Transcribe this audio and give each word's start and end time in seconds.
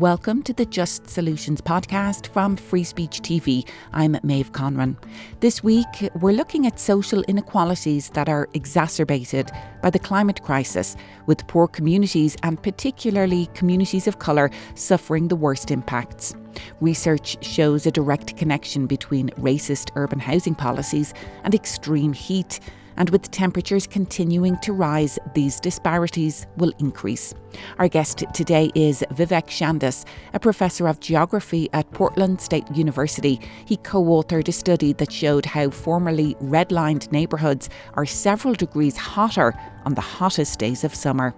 Welcome 0.00 0.42
to 0.42 0.52
the 0.52 0.66
Just 0.66 1.08
Solutions 1.08 1.60
podcast 1.60 2.26
from 2.26 2.56
Free 2.56 2.82
Speech 2.82 3.20
TV. 3.20 3.64
I'm 3.92 4.18
Maeve 4.24 4.50
Conran. 4.50 4.96
This 5.38 5.62
week, 5.62 6.10
we're 6.16 6.32
looking 6.32 6.66
at 6.66 6.80
social 6.80 7.22
inequalities 7.28 8.10
that 8.10 8.28
are 8.28 8.48
exacerbated 8.54 9.52
by 9.84 9.90
the 9.90 10.00
climate 10.00 10.42
crisis, 10.42 10.96
with 11.26 11.46
poor 11.46 11.68
communities 11.68 12.36
and 12.42 12.60
particularly 12.60 13.46
communities 13.54 14.08
of 14.08 14.18
colour 14.18 14.50
suffering 14.74 15.28
the 15.28 15.36
worst 15.36 15.70
impacts. 15.70 16.34
Research 16.80 17.36
shows 17.44 17.86
a 17.86 17.92
direct 17.92 18.36
connection 18.36 18.88
between 18.88 19.28
racist 19.38 19.90
urban 19.94 20.18
housing 20.18 20.56
policies 20.56 21.14
and 21.44 21.54
extreme 21.54 22.12
heat 22.12 22.58
and 22.96 23.10
with 23.10 23.30
temperatures 23.30 23.86
continuing 23.86 24.58
to 24.58 24.72
rise, 24.72 25.18
these 25.34 25.60
disparities 25.60 26.46
will 26.56 26.72
increase. 26.78 27.34
Our 27.78 27.88
guest 27.88 28.24
today 28.32 28.70
is 28.74 29.04
Vivek 29.12 29.46
Shandas, 29.46 30.04
a 30.32 30.40
professor 30.40 30.88
of 30.88 31.00
geography 31.00 31.68
at 31.72 31.90
Portland 31.92 32.40
State 32.40 32.68
University. 32.74 33.40
He 33.64 33.76
co 33.76 34.02
authored 34.04 34.48
a 34.48 34.52
study 34.52 34.92
that 34.94 35.12
showed 35.12 35.46
how 35.46 35.70
formerly 35.70 36.34
redlined 36.36 37.10
neighbourhoods 37.12 37.68
are 37.94 38.06
several 38.06 38.54
degrees 38.54 38.96
hotter 38.96 39.54
on 39.84 39.94
the 39.94 40.00
hottest 40.00 40.58
days 40.58 40.84
of 40.84 40.94
summer. 40.94 41.34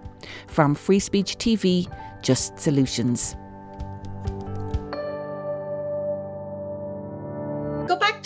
From 0.47 0.75
Free 0.75 0.99
Speech 0.99 1.37
TV, 1.37 1.91
Just 2.21 2.59
Solutions. 2.59 3.35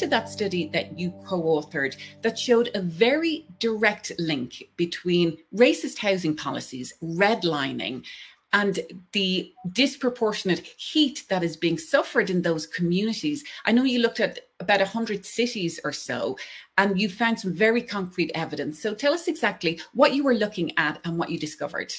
To 0.02 0.08
that 0.08 0.30
study 0.30 0.68
that 0.74 0.98
you 0.98 1.12
co 1.28 1.40
authored 1.44 1.96
that 2.24 2.38
showed 2.38 2.72
a 2.74 2.82
very 2.82 3.46
direct 3.60 4.12
link 4.18 4.64
between 4.76 5.38
racist 5.56 6.00
housing 6.00 6.36
policies, 6.36 6.92
redlining, 7.04 8.04
and 8.52 8.80
the 9.12 9.54
disproportionate 9.72 10.66
heat 10.77 11.24
that 11.30 11.44
is 11.44 11.55
being 11.55 11.77
suffered 11.77 12.32
in 12.32 12.41
those 12.41 12.66
communities. 12.66 13.44
I 13.66 13.74
know 13.74 13.84
you 13.84 14.00
looked 14.00 14.20
at 14.20 14.40
about 14.60 14.80
100 14.80 15.24
cities 15.24 15.80
or 15.84 15.91
so, 15.91 16.35
and 16.80 17.00
you 17.00 17.07
found 17.07 17.40
some 17.40 17.54
very 17.54 17.84
concrete 17.84 18.32
evidence. 18.34 18.82
So 18.82 18.96
tell 18.96 19.13
us 19.13 19.28
exactly 19.28 19.80
what 19.94 20.16
you 20.16 20.24
were 20.24 20.34
looking 20.34 20.76
at 20.78 21.00
and 21.05 21.20
what 21.20 21.30
you 21.30 21.38
discovered. 21.38 21.94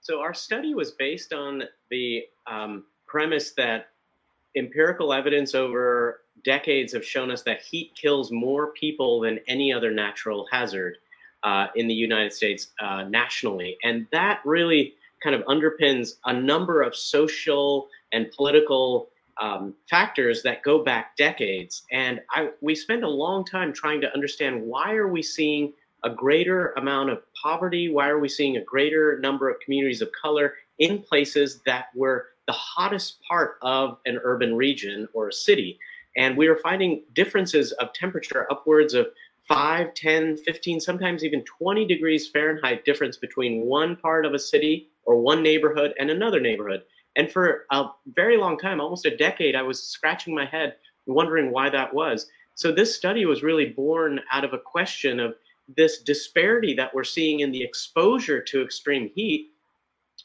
So, 0.00 0.20
our 0.20 0.32
study 0.32 0.74
was 0.74 0.92
based 0.92 1.32
on 1.34 1.64
the 1.90 2.22
um, 2.46 2.84
premise 3.06 3.52
that 3.56 3.88
empirical 4.56 5.12
evidence 5.12 5.54
over 5.54 6.20
decades 6.44 6.92
have 6.92 7.04
shown 7.04 7.30
us 7.30 7.42
that 7.42 7.62
heat 7.62 7.92
kills 7.94 8.30
more 8.30 8.72
people 8.72 9.20
than 9.20 9.40
any 9.46 9.72
other 9.72 9.90
natural 9.90 10.46
hazard 10.50 10.96
uh, 11.42 11.66
in 11.76 11.86
the 11.86 11.94
United 11.94 12.32
States 12.32 12.68
uh, 12.80 13.04
nationally. 13.04 13.76
And 13.82 14.06
that 14.12 14.40
really 14.44 14.94
kind 15.22 15.34
of 15.34 15.42
underpins 15.42 16.14
a 16.24 16.32
number 16.32 16.82
of 16.82 16.94
social 16.94 17.88
and 18.12 18.30
political 18.32 19.08
um, 19.40 19.74
factors 19.88 20.42
that 20.42 20.62
go 20.62 20.82
back 20.82 21.16
decades. 21.16 21.84
And 21.92 22.20
I, 22.32 22.50
we 22.60 22.74
spend 22.74 23.04
a 23.04 23.08
long 23.08 23.44
time 23.44 23.72
trying 23.72 24.00
to 24.00 24.12
understand 24.12 24.62
why 24.62 24.94
are 24.94 25.08
we 25.08 25.22
seeing 25.22 25.72
a 26.04 26.10
greater 26.10 26.72
amount 26.76 27.10
of 27.10 27.22
poverty? 27.40 27.88
Why 27.88 28.08
are 28.08 28.18
we 28.18 28.28
seeing 28.28 28.56
a 28.56 28.62
greater 28.62 29.18
number 29.20 29.48
of 29.48 29.56
communities 29.60 30.02
of 30.02 30.10
color 30.20 30.54
in 30.78 31.02
places 31.02 31.60
that 31.66 31.86
were 31.94 32.26
the 32.48 32.52
hottest 32.52 33.20
part 33.28 33.58
of 33.62 33.98
an 34.06 34.18
urban 34.24 34.56
region 34.56 35.06
or 35.12 35.28
a 35.28 35.32
city. 35.32 35.78
And 36.18 36.36
we 36.36 36.48
were 36.48 36.56
finding 36.56 37.04
differences 37.14 37.72
of 37.72 37.92
temperature 37.92 38.46
upwards 38.50 38.92
of 38.92 39.06
5, 39.46 39.94
10, 39.94 40.36
15, 40.38 40.80
sometimes 40.80 41.24
even 41.24 41.42
20 41.44 41.86
degrees 41.86 42.28
Fahrenheit 42.28 42.84
difference 42.84 43.16
between 43.16 43.62
one 43.62 43.96
part 43.96 44.26
of 44.26 44.34
a 44.34 44.38
city 44.38 44.90
or 45.04 45.22
one 45.22 45.42
neighborhood 45.42 45.94
and 45.98 46.10
another 46.10 46.40
neighborhood. 46.40 46.82
And 47.16 47.30
for 47.32 47.66
a 47.70 47.86
very 48.14 48.36
long 48.36 48.58
time, 48.58 48.80
almost 48.80 49.06
a 49.06 49.16
decade, 49.16 49.54
I 49.56 49.62
was 49.62 49.82
scratching 49.82 50.34
my 50.34 50.44
head 50.44 50.74
wondering 51.06 51.50
why 51.52 51.70
that 51.70 51.94
was. 51.94 52.26
So 52.56 52.72
this 52.72 52.94
study 52.94 53.24
was 53.24 53.42
really 53.42 53.66
born 53.66 54.20
out 54.32 54.44
of 54.44 54.52
a 54.52 54.58
question 54.58 55.20
of 55.20 55.34
this 55.76 56.02
disparity 56.02 56.74
that 56.74 56.92
we're 56.92 57.04
seeing 57.04 57.40
in 57.40 57.52
the 57.52 57.62
exposure 57.62 58.42
to 58.42 58.62
extreme 58.62 59.10
heat 59.14 59.52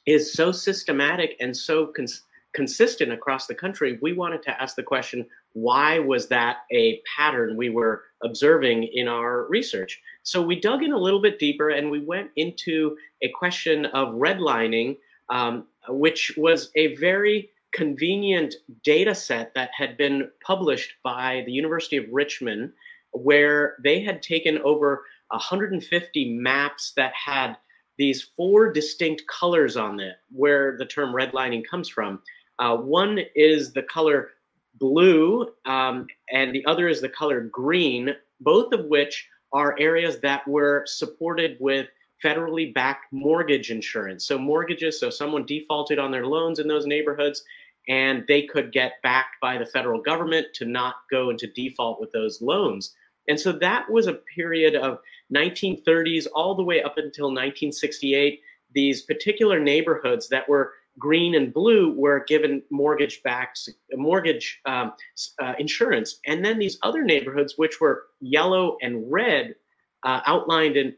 is 0.07 0.33
so 0.33 0.51
systematic 0.51 1.35
and 1.39 1.55
so 1.55 1.87
cons- 1.87 2.23
consistent 2.53 3.11
across 3.11 3.47
the 3.47 3.55
country, 3.55 3.99
we 4.01 4.13
wanted 4.13 4.41
to 4.43 4.61
ask 4.61 4.75
the 4.75 4.83
question 4.83 5.25
why 5.53 5.99
was 5.99 6.27
that 6.27 6.57
a 6.71 7.01
pattern 7.15 7.55
we 7.55 7.69
were 7.69 8.03
observing 8.23 8.89
in 8.93 9.07
our 9.07 9.47
research? 9.47 10.01
So 10.23 10.41
we 10.41 10.59
dug 10.59 10.83
in 10.83 10.91
a 10.91 10.97
little 10.97 11.21
bit 11.21 11.39
deeper 11.39 11.69
and 11.69 11.89
we 11.89 11.99
went 11.99 12.31
into 12.35 12.97
a 13.21 13.29
question 13.29 13.85
of 13.87 14.15
redlining, 14.15 14.97
um, 15.29 15.67
which 15.87 16.33
was 16.37 16.71
a 16.75 16.95
very 16.95 17.49
convenient 17.71 18.55
data 18.83 19.15
set 19.15 19.53
that 19.55 19.71
had 19.75 19.97
been 19.97 20.29
published 20.45 20.93
by 21.03 21.43
the 21.45 21.51
University 21.51 21.97
of 21.97 22.05
Richmond, 22.11 22.71
where 23.11 23.75
they 23.83 24.01
had 24.01 24.21
taken 24.21 24.59
over 24.59 25.03
150 25.29 26.33
maps 26.35 26.93
that 26.95 27.13
had 27.13 27.57
these 27.97 28.23
four 28.35 28.71
distinct 28.71 29.23
colors 29.27 29.77
on 29.77 29.99
it, 29.99 30.15
where 30.31 30.77
the 30.77 30.85
term 30.85 31.13
redlining 31.13 31.63
comes 31.65 31.87
from. 31.87 32.19
Uh, 32.59 32.75
one 32.75 33.19
is 33.35 33.73
the 33.73 33.83
color 33.83 34.29
blue, 34.75 35.47
um, 35.65 36.07
and 36.31 36.53
the 36.53 36.65
other 36.65 36.87
is 36.87 37.01
the 37.01 37.09
color 37.09 37.41
green, 37.41 38.15
both 38.41 38.73
of 38.73 38.85
which 38.85 39.27
are 39.51 39.75
areas 39.79 40.19
that 40.21 40.47
were 40.47 40.83
supported 40.87 41.57
with 41.59 41.87
federally 42.23 42.73
backed 42.73 43.11
mortgage 43.11 43.69
insurance. 43.69 44.25
So, 44.25 44.37
mortgages, 44.37 44.99
so 44.99 45.09
someone 45.09 45.45
defaulted 45.45 45.99
on 45.99 46.11
their 46.11 46.25
loans 46.25 46.59
in 46.59 46.67
those 46.67 46.85
neighborhoods, 46.85 47.43
and 47.87 48.23
they 48.27 48.43
could 48.43 48.71
get 48.71 48.93
backed 49.03 49.35
by 49.41 49.57
the 49.57 49.65
federal 49.65 50.01
government 50.01 50.47
to 50.55 50.65
not 50.65 50.95
go 51.11 51.29
into 51.29 51.47
default 51.47 51.99
with 51.99 52.11
those 52.11 52.41
loans. 52.41 52.95
And 53.27 53.39
so 53.39 53.51
that 53.53 53.89
was 53.89 54.07
a 54.07 54.19
period 54.35 54.75
of 54.75 54.99
1930s 55.33 56.27
all 56.33 56.55
the 56.55 56.63
way 56.63 56.81
up 56.81 56.97
until 56.97 57.27
1968. 57.27 58.41
These 58.73 59.03
particular 59.03 59.59
neighborhoods 59.59 60.29
that 60.29 60.47
were 60.47 60.73
green 60.99 61.35
and 61.35 61.53
blue 61.53 61.93
were 61.93 62.23
given 62.27 62.61
mortgage 62.69 63.21
backed 63.23 63.69
mortgage 63.93 64.59
um, 64.65 64.93
uh, 65.41 65.53
insurance. 65.59 66.19
And 66.25 66.43
then 66.43 66.59
these 66.59 66.77
other 66.83 67.03
neighborhoods, 67.03 67.57
which 67.57 67.81
were 67.81 68.03
yellow 68.21 68.77
and 68.81 69.11
red, 69.11 69.55
uh, 70.03 70.21
outlined 70.25 70.77
in 70.77 70.93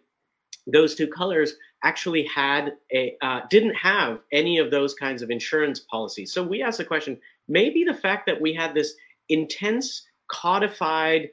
those 0.67 0.95
two 0.95 1.07
colors, 1.07 1.55
actually 1.83 2.23
had 2.25 2.73
a 2.93 3.15
uh, 3.21 3.41
didn't 3.49 3.75
have 3.75 4.19
any 4.31 4.57
of 4.57 4.71
those 4.71 4.93
kinds 4.95 5.21
of 5.21 5.29
insurance 5.29 5.81
policies. 5.81 6.33
So 6.33 6.43
we 6.43 6.61
asked 6.61 6.79
the 6.79 6.85
question: 6.85 7.19
maybe 7.47 7.83
the 7.83 7.93
fact 7.93 8.25
that 8.25 8.41
we 8.41 8.53
had 8.53 8.73
this 8.73 8.95
intense 9.29 10.05
codified 10.27 11.29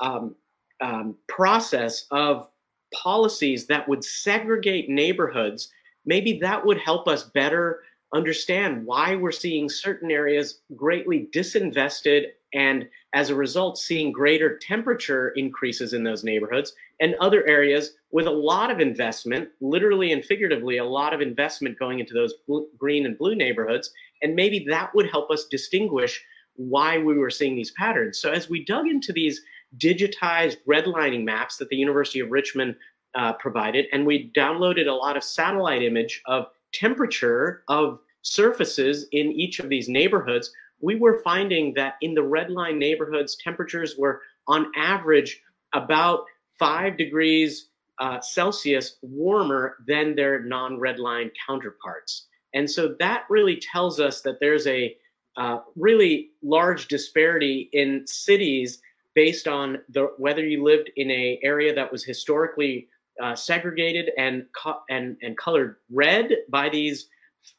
um, 0.00 0.34
um, 0.80 1.16
process 1.28 2.06
of 2.10 2.48
policies 2.92 3.66
that 3.66 3.88
would 3.88 4.02
segregate 4.02 4.88
neighborhoods, 4.88 5.70
maybe 6.06 6.38
that 6.38 6.64
would 6.64 6.78
help 6.78 7.06
us 7.06 7.24
better 7.24 7.80
understand 8.12 8.84
why 8.84 9.14
we're 9.14 9.30
seeing 9.30 9.68
certain 9.68 10.10
areas 10.10 10.60
greatly 10.76 11.28
disinvested 11.32 12.26
and 12.52 12.88
as 13.12 13.30
a 13.30 13.34
result 13.34 13.78
seeing 13.78 14.10
greater 14.10 14.58
temperature 14.58 15.30
increases 15.30 15.92
in 15.92 16.02
those 16.02 16.24
neighborhoods 16.24 16.74
and 17.00 17.14
other 17.20 17.46
areas 17.46 17.92
with 18.10 18.26
a 18.26 18.30
lot 18.30 18.70
of 18.70 18.80
investment 18.80 19.48
literally 19.60 20.12
and 20.12 20.24
figuratively 20.24 20.78
a 20.78 20.84
lot 20.84 21.14
of 21.14 21.20
investment 21.20 21.78
going 21.78 22.00
into 22.00 22.14
those 22.14 22.34
blue, 22.46 22.66
green 22.76 23.06
and 23.06 23.16
blue 23.16 23.34
neighborhoods. 23.34 23.92
And 24.22 24.34
maybe 24.34 24.64
that 24.68 24.94
would 24.94 25.08
help 25.08 25.30
us 25.30 25.46
distinguish 25.46 26.24
why 26.56 26.98
we 26.98 27.16
were 27.16 27.30
seeing 27.30 27.56
these 27.56 27.70
patterns. 27.72 28.18
So 28.18 28.30
as 28.30 28.50
we 28.50 28.64
dug 28.64 28.86
into 28.86 29.12
these 29.12 29.40
digitized 29.78 30.56
redlining 30.68 31.24
maps 31.24 31.56
that 31.56 31.68
the 31.68 31.76
University 31.76 32.20
of 32.20 32.30
Richmond 32.30 32.74
uh, 33.14 33.32
provided, 33.34 33.86
and 33.92 34.04
we 34.04 34.30
downloaded 34.36 34.86
a 34.86 34.92
lot 34.92 35.16
of 35.16 35.24
satellite 35.24 35.82
image 35.82 36.20
of 36.26 36.46
temperature 36.72 37.62
of 37.68 38.00
surfaces 38.22 39.06
in 39.12 39.32
each 39.32 39.58
of 39.58 39.68
these 39.68 39.88
neighborhoods. 39.88 40.50
We 40.80 40.96
were 40.96 41.20
finding 41.22 41.74
that 41.74 41.94
in 42.00 42.14
the 42.14 42.22
red 42.22 42.50
line 42.50 42.78
neighborhoods, 42.78 43.36
temperatures 43.36 43.96
were 43.98 44.22
on 44.46 44.70
average 44.76 45.40
about 45.72 46.24
five 46.58 46.96
degrees 46.96 47.68
uh, 47.98 48.20
Celsius 48.20 48.96
warmer 49.02 49.76
than 49.86 50.14
their 50.14 50.42
non 50.42 50.78
red 50.78 50.98
line 50.98 51.30
counterparts. 51.46 52.26
And 52.54 52.68
so 52.68 52.96
that 52.98 53.24
really 53.28 53.60
tells 53.60 54.00
us 54.00 54.22
that 54.22 54.40
there's 54.40 54.66
a 54.66 54.96
uh, 55.36 55.58
really 55.76 56.30
large 56.42 56.88
disparity 56.88 57.68
in 57.72 58.06
cities 58.06 58.80
based 59.14 59.46
on 59.46 59.78
the 59.90 60.12
whether 60.18 60.44
you 60.44 60.62
lived 60.62 60.90
in 60.96 61.10
a 61.10 61.38
area 61.42 61.74
that 61.74 61.90
was 61.90 62.04
historically 62.04 62.88
uh, 63.20 63.34
segregated 63.34 64.10
and 64.16 64.46
and 64.88 65.16
and 65.22 65.36
colored 65.36 65.76
red 65.90 66.30
by 66.48 66.68
these 66.68 67.08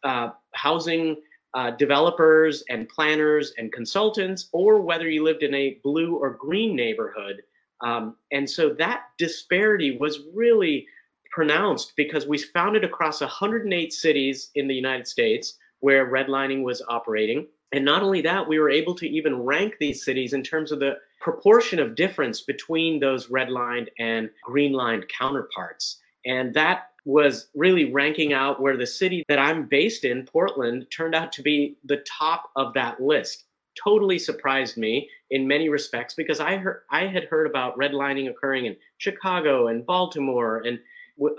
uh, 0.03 0.29
housing 0.53 1.17
uh, 1.53 1.71
developers 1.71 2.63
and 2.69 2.87
planners 2.89 3.53
and 3.57 3.71
consultants, 3.71 4.49
or 4.51 4.81
whether 4.81 5.09
you 5.09 5.23
lived 5.23 5.43
in 5.43 5.53
a 5.53 5.79
blue 5.83 6.15
or 6.15 6.31
green 6.31 6.75
neighborhood. 6.75 7.41
Um, 7.81 8.15
and 8.31 8.49
so 8.49 8.69
that 8.75 9.05
disparity 9.17 9.97
was 9.97 10.19
really 10.33 10.87
pronounced 11.31 11.93
because 11.95 12.27
we 12.27 12.37
found 12.37 12.75
it 12.75 12.83
across 12.83 13.21
108 13.21 13.91
cities 13.91 14.51
in 14.55 14.67
the 14.67 14.75
United 14.75 15.07
States, 15.07 15.57
where 15.79 16.11
redlining 16.11 16.63
was 16.63 16.81
operating. 16.87 17.47
And 17.71 17.83
not 17.83 18.03
only 18.03 18.21
that, 18.21 18.47
we 18.47 18.59
were 18.59 18.69
able 18.69 18.95
to 18.95 19.09
even 19.09 19.41
rank 19.41 19.75
these 19.79 20.03
cities 20.03 20.33
in 20.33 20.43
terms 20.43 20.71
of 20.71 20.79
the 20.79 20.97
proportion 21.21 21.79
of 21.79 21.95
difference 21.95 22.41
between 22.41 22.99
those 22.99 23.27
redlined 23.27 23.87
and 23.99 24.29
greenlined 24.43 25.05
counterparts. 25.07 25.99
And 26.25 26.53
that 26.55 26.89
was 27.05 27.47
really 27.55 27.91
ranking 27.91 28.33
out 28.33 28.61
where 28.61 28.77
the 28.77 28.85
city 28.85 29.23
that 29.27 29.39
I'm 29.39 29.67
based 29.67 30.03
in, 30.03 30.25
Portland, 30.25 30.87
turned 30.95 31.15
out 31.15 31.31
to 31.33 31.41
be 31.41 31.77
the 31.85 32.03
top 32.07 32.51
of 32.55 32.73
that 32.73 33.01
list. 33.01 33.45
Totally 33.81 34.19
surprised 34.19 34.77
me 34.77 35.09
in 35.29 35.47
many 35.47 35.69
respects 35.69 36.13
because 36.13 36.39
I 36.39 36.57
heard 36.57 36.81
I 36.91 37.07
had 37.07 37.23
heard 37.23 37.47
about 37.47 37.77
redlining 37.77 38.29
occurring 38.29 38.65
in 38.65 38.75
Chicago 38.97 39.67
and 39.67 39.85
Baltimore, 39.85 40.61
and 40.65 40.77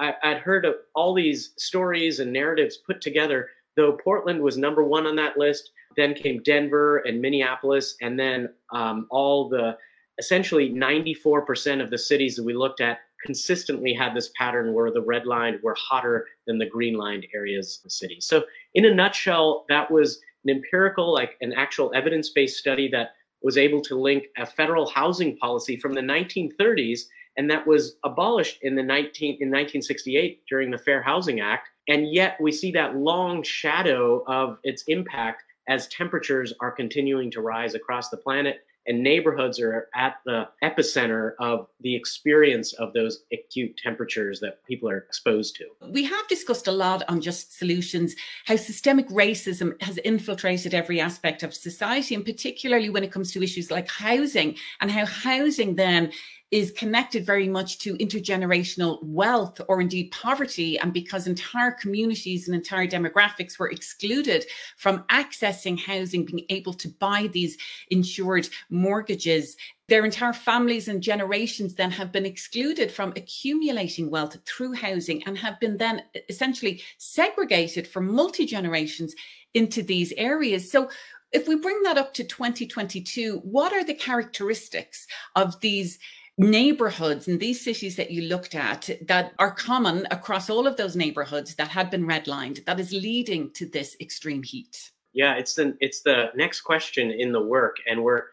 I, 0.00 0.14
would 0.24 0.38
heard 0.38 0.64
of 0.64 0.76
all 0.94 1.14
these 1.14 1.52
stories 1.58 2.20
and 2.20 2.32
narratives 2.32 2.78
put 2.78 3.00
together. 3.00 3.50
Though 3.76 3.92
Portland 3.92 4.40
was 4.40 4.56
number 4.56 4.84
one 4.84 5.06
on 5.06 5.16
that 5.16 5.38
list, 5.38 5.70
then 5.96 6.14
came 6.14 6.42
Denver 6.42 6.98
and 6.98 7.20
Minneapolis, 7.20 7.96
and 8.00 8.18
then 8.18 8.48
um, 8.72 9.06
all 9.10 9.48
the 9.48 9.76
essentially 10.18 10.70
94% 10.70 11.82
of 11.82 11.90
the 11.90 11.98
cities 11.98 12.36
that 12.36 12.44
we 12.44 12.54
looked 12.54 12.80
at 12.80 12.98
consistently 13.24 13.94
had 13.94 14.14
this 14.14 14.30
pattern 14.36 14.74
where 14.74 14.90
the 14.90 15.00
red 15.00 15.26
line 15.26 15.58
were 15.62 15.76
hotter 15.78 16.26
than 16.46 16.58
the 16.58 16.66
green 16.66 16.94
lined 16.94 17.26
areas 17.34 17.78
of 17.78 17.84
the 17.84 17.90
city. 17.90 18.18
So, 18.20 18.44
in 18.74 18.84
a 18.84 18.94
nutshell, 18.94 19.64
that 19.68 19.90
was 19.90 20.20
an 20.44 20.54
empirical, 20.54 21.12
like 21.12 21.36
an 21.40 21.52
actual 21.52 21.92
evidence 21.94 22.30
based 22.30 22.58
study 22.58 22.88
that 22.90 23.10
was 23.42 23.56
able 23.56 23.80
to 23.82 24.00
link 24.00 24.24
a 24.36 24.46
federal 24.46 24.88
housing 24.88 25.36
policy 25.36 25.76
from 25.76 25.94
the 25.94 26.00
1930s 26.00 27.02
and 27.36 27.50
that 27.50 27.66
was 27.66 27.96
abolished 28.04 28.58
in 28.62 28.74
the 28.74 28.82
19 28.82 29.38
in 29.40 29.48
1968 29.48 30.42
during 30.48 30.70
the 30.70 30.78
Fair 30.78 31.02
Housing 31.02 31.40
Act 31.40 31.68
and 31.88 32.12
yet 32.12 32.36
we 32.40 32.52
see 32.52 32.72
that 32.72 32.96
long 32.96 33.42
shadow 33.42 34.24
of 34.26 34.58
its 34.62 34.84
impact 34.88 35.44
as 35.68 35.88
temperatures 35.88 36.52
are 36.60 36.70
continuing 36.70 37.30
to 37.30 37.40
rise 37.40 37.74
across 37.74 38.08
the 38.08 38.16
planet 38.16 38.62
and 38.86 39.02
neighborhoods 39.02 39.60
are 39.60 39.88
at 39.94 40.16
the 40.26 40.48
epicenter 40.62 41.32
of 41.38 41.68
the 41.80 41.94
experience 41.94 42.72
of 42.74 42.92
those 42.92 43.22
acute 43.32 43.76
temperatures 43.76 44.40
that 44.40 44.64
people 44.66 44.88
are 44.88 44.98
exposed 44.98 45.56
to. 45.56 45.66
We 45.88 46.04
have 46.04 46.26
discussed 46.28 46.66
a 46.66 46.72
lot 46.72 47.02
on 47.08 47.20
just 47.20 47.56
solutions, 47.56 48.16
how 48.46 48.56
systemic 48.56 49.08
racism 49.08 49.80
has 49.82 49.98
infiltrated 49.98 50.74
every 50.74 51.00
aspect 51.00 51.42
of 51.42 51.54
society, 51.54 52.14
and 52.14 52.24
particularly 52.24 52.90
when 52.90 53.04
it 53.04 53.12
comes 53.12 53.32
to 53.32 53.42
issues 53.42 53.70
like 53.70 53.88
housing, 53.88 54.56
and 54.80 54.90
how 54.90 55.06
housing 55.06 55.76
then 55.76 56.12
is 56.52 56.70
connected 56.72 57.24
very 57.24 57.48
much 57.48 57.78
to 57.78 57.96
intergenerational 57.96 59.02
wealth 59.02 59.58
or 59.68 59.80
indeed 59.80 60.10
poverty. 60.10 60.78
And 60.78 60.92
because 60.92 61.26
entire 61.26 61.70
communities 61.70 62.46
and 62.46 62.54
entire 62.54 62.86
demographics 62.86 63.58
were 63.58 63.70
excluded 63.70 64.44
from 64.76 65.04
accessing 65.04 65.80
housing, 65.80 66.26
being 66.26 66.44
able 66.50 66.74
to 66.74 66.90
buy 66.90 67.30
these 67.32 67.56
insured 67.90 68.50
mortgages, 68.68 69.56
their 69.88 70.04
entire 70.04 70.34
families 70.34 70.88
and 70.88 71.02
generations 71.02 71.74
then 71.74 71.90
have 71.90 72.12
been 72.12 72.26
excluded 72.26 72.92
from 72.92 73.14
accumulating 73.16 74.10
wealth 74.10 74.36
through 74.44 74.74
housing 74.74 75.22
and 75.24 75.38
have 75.38 75.58
been 75.58 75.78
then 75.78 76.02
essentially 76.28 76.82
segregated 76.98 77.88
for 77.88 78.02
multi 78.02 78.44
generations 78.44 79.14
into 79.54 79.82
these 79.82 80.12
areas. 80.18 80.70
So, 80.70 80.90
if 81.32 81.48
we 81.48 81.56
bring 81.56 81.82
that 81.84 81.96
up 81.96 82.12
to 82.14 82.24
2022, 82.24 83.38
what 83.38 83.72
are 83.72 83.82
the 83.82 83.94
characteristics 83.94 85.06
of 85.34 85.58
these 85.60 85.98
neighborhoods 86.38 87.28
in 87.28 87.38
these 87.38 87.62
cities 87.62 87.96
that 87.96 88.10
you 88.10 88.22
looked 88.22 88.54
at 88.54 88.88
that 89.06 89.32
are 89.38 89.50
common 89.50 90.06
across 90.10 90.48
all 90.48 90.66
of 90.66 90.76
those 90.76 90.96
neighborhoods 90.96 91.54
that 91.56 91.68
had 91.68 91.90
been 91.90 92.06
redlined 92.06 92.64
that 92.64 92.80
is 92.80 92.92
leading 92.92 93.50
to 93.52 93.66
this 93.66 93.96
extreme 94.00 94.42
heat? 94.42 94.90
Yeah, 95.12 95.34
it's 95.34 95.54
the 95.54 95.76
it's 95.80 96.00
the 96.00 96.30
next 96.34 96.62
question 96.62 97.10
in 97.10 97.32
the 97.32 97.42
work, 97.42 97.76
and 97.86 98.02
we're 98.02 98.24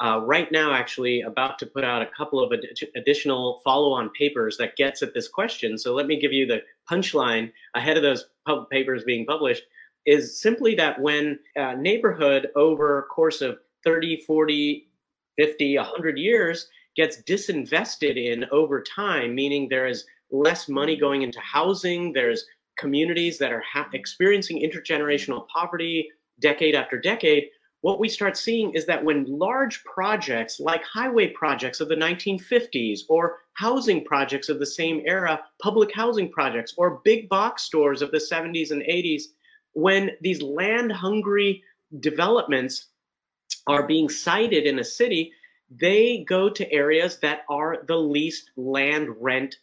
uh, 0.00 0.20
right 0.24 0.50
now 0.52 0.72
actually 0.72 1.22
about 1.22 1.58
to 1.58 1.66
put 1.66 1.82
out 1.82 2.00
a 2.00 2.10
couple 2.16 2.40
of 2.40 2.52
ad- 2.52 2.88
additional 2.94 3.60
follow-on 3.64 4.10
papers 4.10 4.56
that 4.56 4.76
gets 4.76 5.02
at 5.02 5.12
this 5.12 5.26
question. 5.26 5.76
So 5.76 5.92
let 5.92 6.06
me 6.06 6.20
give 6.20 6.32
you 6.32 6.46
the 6.46 6.62
punchline 6.88 7.52
ahead 7.74 7.96
of 7.96 8.04
those 8.04 8.26
pub- 8.46 8.70
papers 8.70 9.02
being 9.02 9.26
published. 9.26 9.64
Is 10.06 10.40
simply 10.40 10.74
that 10.76 11.00
when 11.00 11.38
a 11.56 11.76
neighborhood 11.76 12.48
over 12.54 13.00
a 13.00 13.02
course 13.02 13.42
of 13.42 13.58
30, 13.84 14.22
40, 14.26 14.88
50, 15.36 15.76
100 15.76 16.18
years 16.18 16.68
gets 16.98 17.22
disinvested 17.22 18.16
in 18.16 18.44
over 18.50 18.82
time, 18.82 19.32
meaning 19.32 19.68
there 19.68 19.86
is 19.86 20.04
less 20.32 20.68
money 20.68 20.96
going 20.96 21.22
into 21.22 21.38
housing. 21.38 22.12
There's 22.12 22.44
communities 22.76 23.38
that 23.38 23.52
are 23.52 23.62
ha- 23.72 23.88
experiencing 23.94 24.68
intergenerational 24.68 25.46
poverty 25.46 26.10
decade 26.40 26.74
after 26.74 26.98
decade. 26.98 27.44
What 27.82 28.00
we 28.00 28.08
start 28.08 28.36
seeing 28.36 28.72
is 28.72 28.84
that 28.86 29.04
when 29.04 29.24
large 29.28 29.84
projects 29.84 30.58
like 30.58 30.82
highway 30.82 31.28
projects 31.28 31.78
of 31.80 31.88
the 31.88 31.94
1950s 31.94 33.02
or 33.08 33.36
housing 33.54 34.04
projects 34.04 34.48
of 34.48 34.58
the 34.58 34.66
same 34.66 35.00
era, 35.06 35.40
public 35.62 35.94
housing 35.94 36.28
projects 36.32 36.74
or 36.76 37.00
big 37.04 37.28
box 37.28 37.62
stores 37.62 38.02
of 38.02 38.10
the 38.10 38.18
70s 38.18 38.72
and 38.72 38.82
80s, 38.82 39.22
when 39.74 40.10
these 40.20 40.42
land 40.42 40.90
hungry 40.90 41.62
developments 42.00 42.86
are 43.68 43.86
being 43.86 44.08
sited 44.08 44.66
in 44.66 44.80
a 44.80 44.84
city, 44.84 45.32
they 45.70 46.24
go 46.28 46.48
to 46.48 46.72
areas 46.72 47.18
that 47.18 47.42
are 47.48 47.84
the 47.86 47.96
least 47.96 48.50
land 48.56 49.08
rent 49.20 49.56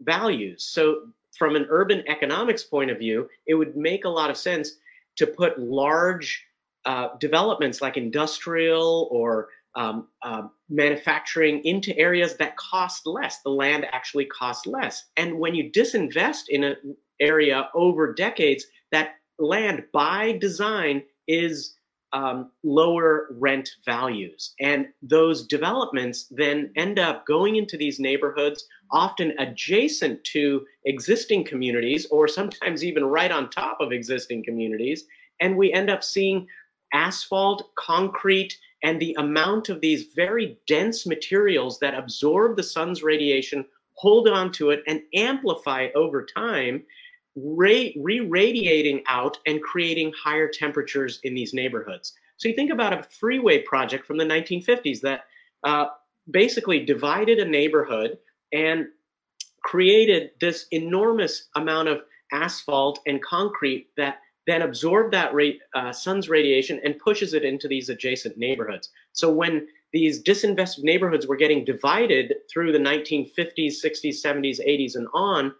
values. 0.00 0.64
So, 0.64 1.08
from 1.36 1.56
an 1.56 1.66
urban 1.70 2.02
economics 2.08 2.64
point 2.64 2.90
of 2.90 2.98
view, 2.98 3.28
it 3.46 3.54
would 3.54 3.76
make 3.76 4.04
a 4.04 4.08
lot 4.08 4.30
of 4.30 4.36
sense 4.36 4.72
to 5.16 5.26
put 5.26 5.58
large 5.58 6.44
uh, 6.84 7.08
developments 7.18 7.80
like 7.80 7.96
industrial 7.96 9.08
or 9.10 9.48
um, 9.76 10.08
uh, 10.22 10.42
manufacturing 10.68 11.64
into 11.64 11.96
areas 11.96 12.36
that 12.36 12.56
cost 12.56 13.06
less. 13.06 13.40
The 13.42 13.50
land 13.50 13.86
actually 13.92 14.24
costs 14.26 14.66
less. 14.66 15.04
And 15.16 15.38
when 15.38 15.54
you 15.54 15.70
disinvest 15.70 16.44
in 16.48 16.64
an 16.64 16.96
area 17.20 17.68
over 17.74 18.12
decades, 18.12 18.66
that 18.92 19.16
land 19.38 19.84
by 19.92 20.32
design 20.32 21.02
is 21.28 21.76
um, 22.12 22.50
lower 22.64 23.28
rent 23.32 23.70
values. 23.84 24.54
And 24.60 24.88
those 25.02 25.46
developments 25.46 26.26
then 26.30 26.72
end 26.76 26.98
up 26.98 27.26
going 27.26 27.56
into 27.56 27.76
these 27.76 28.00
neighborhoods, 28.00 28.66
often 28.90 29.32
adjacent 29.38 30.22
to 30.24 30.66
existing 30.84 31.44
communities, 31.44 32.06
or 32.10 32.26
sometimes 32.26 32.84
even 32.84 33.04
right 33.04 33.30
on 33.30 33.50
top 33.50 33.80
of 33.80 33.92
existing 33.92 34.44
communities. 34.44 35.04
And 35.40 35.56
we 35.56 35.72
end 35.72 35.90
up 35.90 36.02
seeing 36.02 36.46
asphalt, 36.92 37.70
concrete, 37.76 38.58
and 38.82 38.98
the 38.98 39.14
amount 39.18 39.68
of 39.68 39.80
these 39.80 40.08
very 40.16 40.58
dense 40.66 41.06
materials 41.06 41.78
that 41.80 41.94
absorb 41.94 42.56
the 42.56 42.62
sun's 42.62 43.02
radiation, 43.02 43.64
hold 43.94 44.28
on 44.28 44.50
to 44.52 44.70
it, 44.70 44.82
and 44.86 45.02
amplify 45.14 45.88
over 45.94 46.24
time 46.24 46.82
re 47.44 48.20
radiating 48.20 49.02
out 49.08 49.38
and 49.46 49.62
creating 49.62 50.12
higher 50.22 50.48
temperatures 50.48 51.20
in 51.22 51.34
these 51.34 51.54
neighborhoods. 51.54 52.14
So 52.36 52.48
you 52.48 52.54
think 52.54 52.72
about 52.72 52.92
a 52.92 53.02
freeway 53.02 53.62
project 53.62 54.06
from 54.06 54.16
the 54.16 54.24
1950s 54.24 55.00
that 55.02 55.24
uh, 55.64 55.86
basically 56.30 56.84
divided 56.84 57.38
a 57.38 57.44
neighborhood 57.44 58.18
and 58.52 58.86
created 59.62 60.30
this 60.40 60.66
enormous 60.70 61.48
amount 61.54 61.88
of 61.88 62.00
asphalt 62.32 63.00
and 63.06 63.22
concrete 63.22 63.88
that 63.96 64.18
then 64.46 64.62
absorbed 64.62 65.12
that 65.12 65.32
uh, 65.74 65.92
sun's 65.92 66.28
radiation 66.28 66.80
and 66.82 66.98
pushes 66.98 67.34
it 67.34 67.44
into 67.44 67.68
these 67.68 67.88
adjacent 67.88 68.36
neighborhoods. 68.38 68.88
So 69.12 69.30
when 69.30 69.66
these 69.92 70.22
disinvested 70.22 70.82
neighborhoods 70.82 71.26
were 71.26 71.36
getting 71.36 71.64
divided 71.64 72.34
through 72.50 72.72
the 72.72 72.78
1950s, 72.78 73.74
60s, 73.84 74.24
70s, 74.24 74.58
80s, 74.66 74.96
and 74.96 75.08
on, 75.12 75.52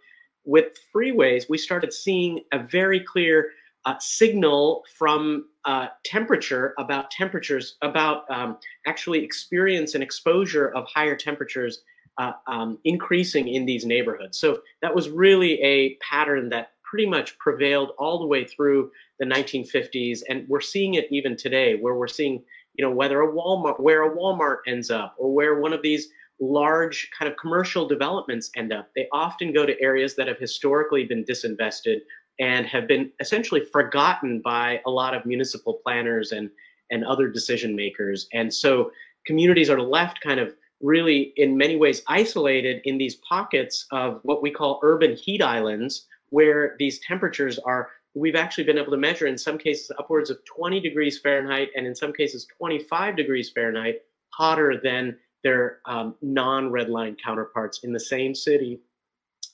with 0.45 0.77
freeways, 0.93 1.49
we 1.49 1.57
started 1.57 1.93
seeing 1.93 2.41
a 2.51 2.59
very 2.59 2.99
clear 2.99 3.51
uh, 3.85 3.95
signal 3.99 4.83
from 4.97 5.45
uh, 5.65 5.87
temperature 6.03 6.73
about 6.77 7.11
temperatures, 7.11 7.77
about 7.81 8.29
um, 8.29 8.57
actually 8.85 9.23
experience 9.23 9.93
and 9.95 10.03
exposure 10.03 10.69
of 10.69 10.85
higher 10.87 11.15
temperatures 11.15 11.81
uh, 12.17 12.33
um, 12.47 12.77
increasing 12.83 13.47
in 13.47 13.65
these 13.65 13.85
neighborhoods. 13.85 14.37
So 14.37 14.61
that 14.81 14.93
was 14.93 15.09
really 15.09 15.61
a 15.61 15.95
pattern 15.97 16.49
that 16.49 16.71
pretty 16.83 17.05
much 17.05 17.37
prevailed 17.39 17.91
all 17.97 18.19
the 18.19 18.27
way 18.27 18.43
through 18.45 18.91
the 19.19 19.25
1950s, 19.25 20.19
and 20.27 20.45
we're 20.49 20.61
seeing 20.61 20.95
it 20.95 21.07
even 21.09 21.37
today, 21.37 21.75
where 21.75 21.95
we're 21.95 22.07
seeing, 22.07 22.43
you 22.73 22.83
know, 22.83 22.91
whether 22.91 23.21
a 23.21 23.31
Walmart, 23.31 23.79
where 23.79 24.03
a 24.03 24.15
Walmart 24.15 24.57
ends 24.67 24.91
up, 24.91 25.15
or 25.17 25.33
where 25.33 25.59
one 25.59 25.73
of 25.73 25.81
these 25.81 26.09
large 26.41 27.09
kind 27.17 27.31
of 27.31 27.37
commercial 27.37 27.87
developments 27.87 28.51
end 28.57 28.73
up. 28.73 28.89
They 28.95 29.07
often 29.13 29.53
go 29.53 29.65
to 29.65 29.79
areas 29.79 30.15
that 30.15 30.27
have 30.27 30.39
historically 30.39 31.05
been 31.05 31.23
disinvested 31.23 31.99
and 32.39 32.65
have 32.65 32.87
been 32.87 33.11
essentially 33.19 33.61
forgotten 33.71 34.41
by 34.43 34.81
a 34.85 34.89
lot 34.89 35.13
of 35.13 35.25
municipal 35.25 35.79
planners 35.83 36.31
and, 36.31 36.49
and 36.89 37.05
other 37.05 37.27
decision 37.29 37.75
makers. 37.75 38.27
And 38.33 38.51
so 38.51 38.91
communities 39.25 39.69
are 39.69 39.79
left 39.79 40.19
kind 40.21 40.39
of 40.39 40.55
really, 40.81 41.31
in 41.37 41.55
many 41.55 41.75
ways, 41.75 42.01
isolated 42.07 42.81
in 42.85 42.97
these 42.97 43.15
pockets 43.27 43.85
of 43.91 44.19
what 44.23 44.41
we 44.41 44.49
call 44.49 44.79
urban 44.81 45.15
heat 45.15 45.43
islands, 45.43 46.07
where 46.29 46.75
these 46.79 46.99
temperatures 46.99 47.59
are 47.59 47.89
we've 48.13 48.35
actually 48.35 48.65
been 48.65 48.77
able 48.77 48.91
to 48.91 48.97
measure 48.97 49.27
in 49.27 49.37
some 49.37 49.57
cases 49.57 49.89
upwards 49.97 50.29
of 50.29 50.37
20 50.43 50.81
degrees 50.81 51.19
Fahrenheit 51.19 51.69
and 51.75 51.87
in 51.87 51.95
some 51.95 52.11
cases 52.11 52.45
25 52.57 53.15
degrees 53.15 53.49
Fahrenheit 53.49 54.01
hotter 54.33 54.79
than 54.83 55.15
their 55.43 55.79
um, 55.85 56.15
non 56.21 56.71
red 56.71 56.89
line 56.89 57.17
counterparts 57.23 57.79
in 57.83 57.93
the 57.93 57.99
same 57.99 58.35
city 58.35 58.79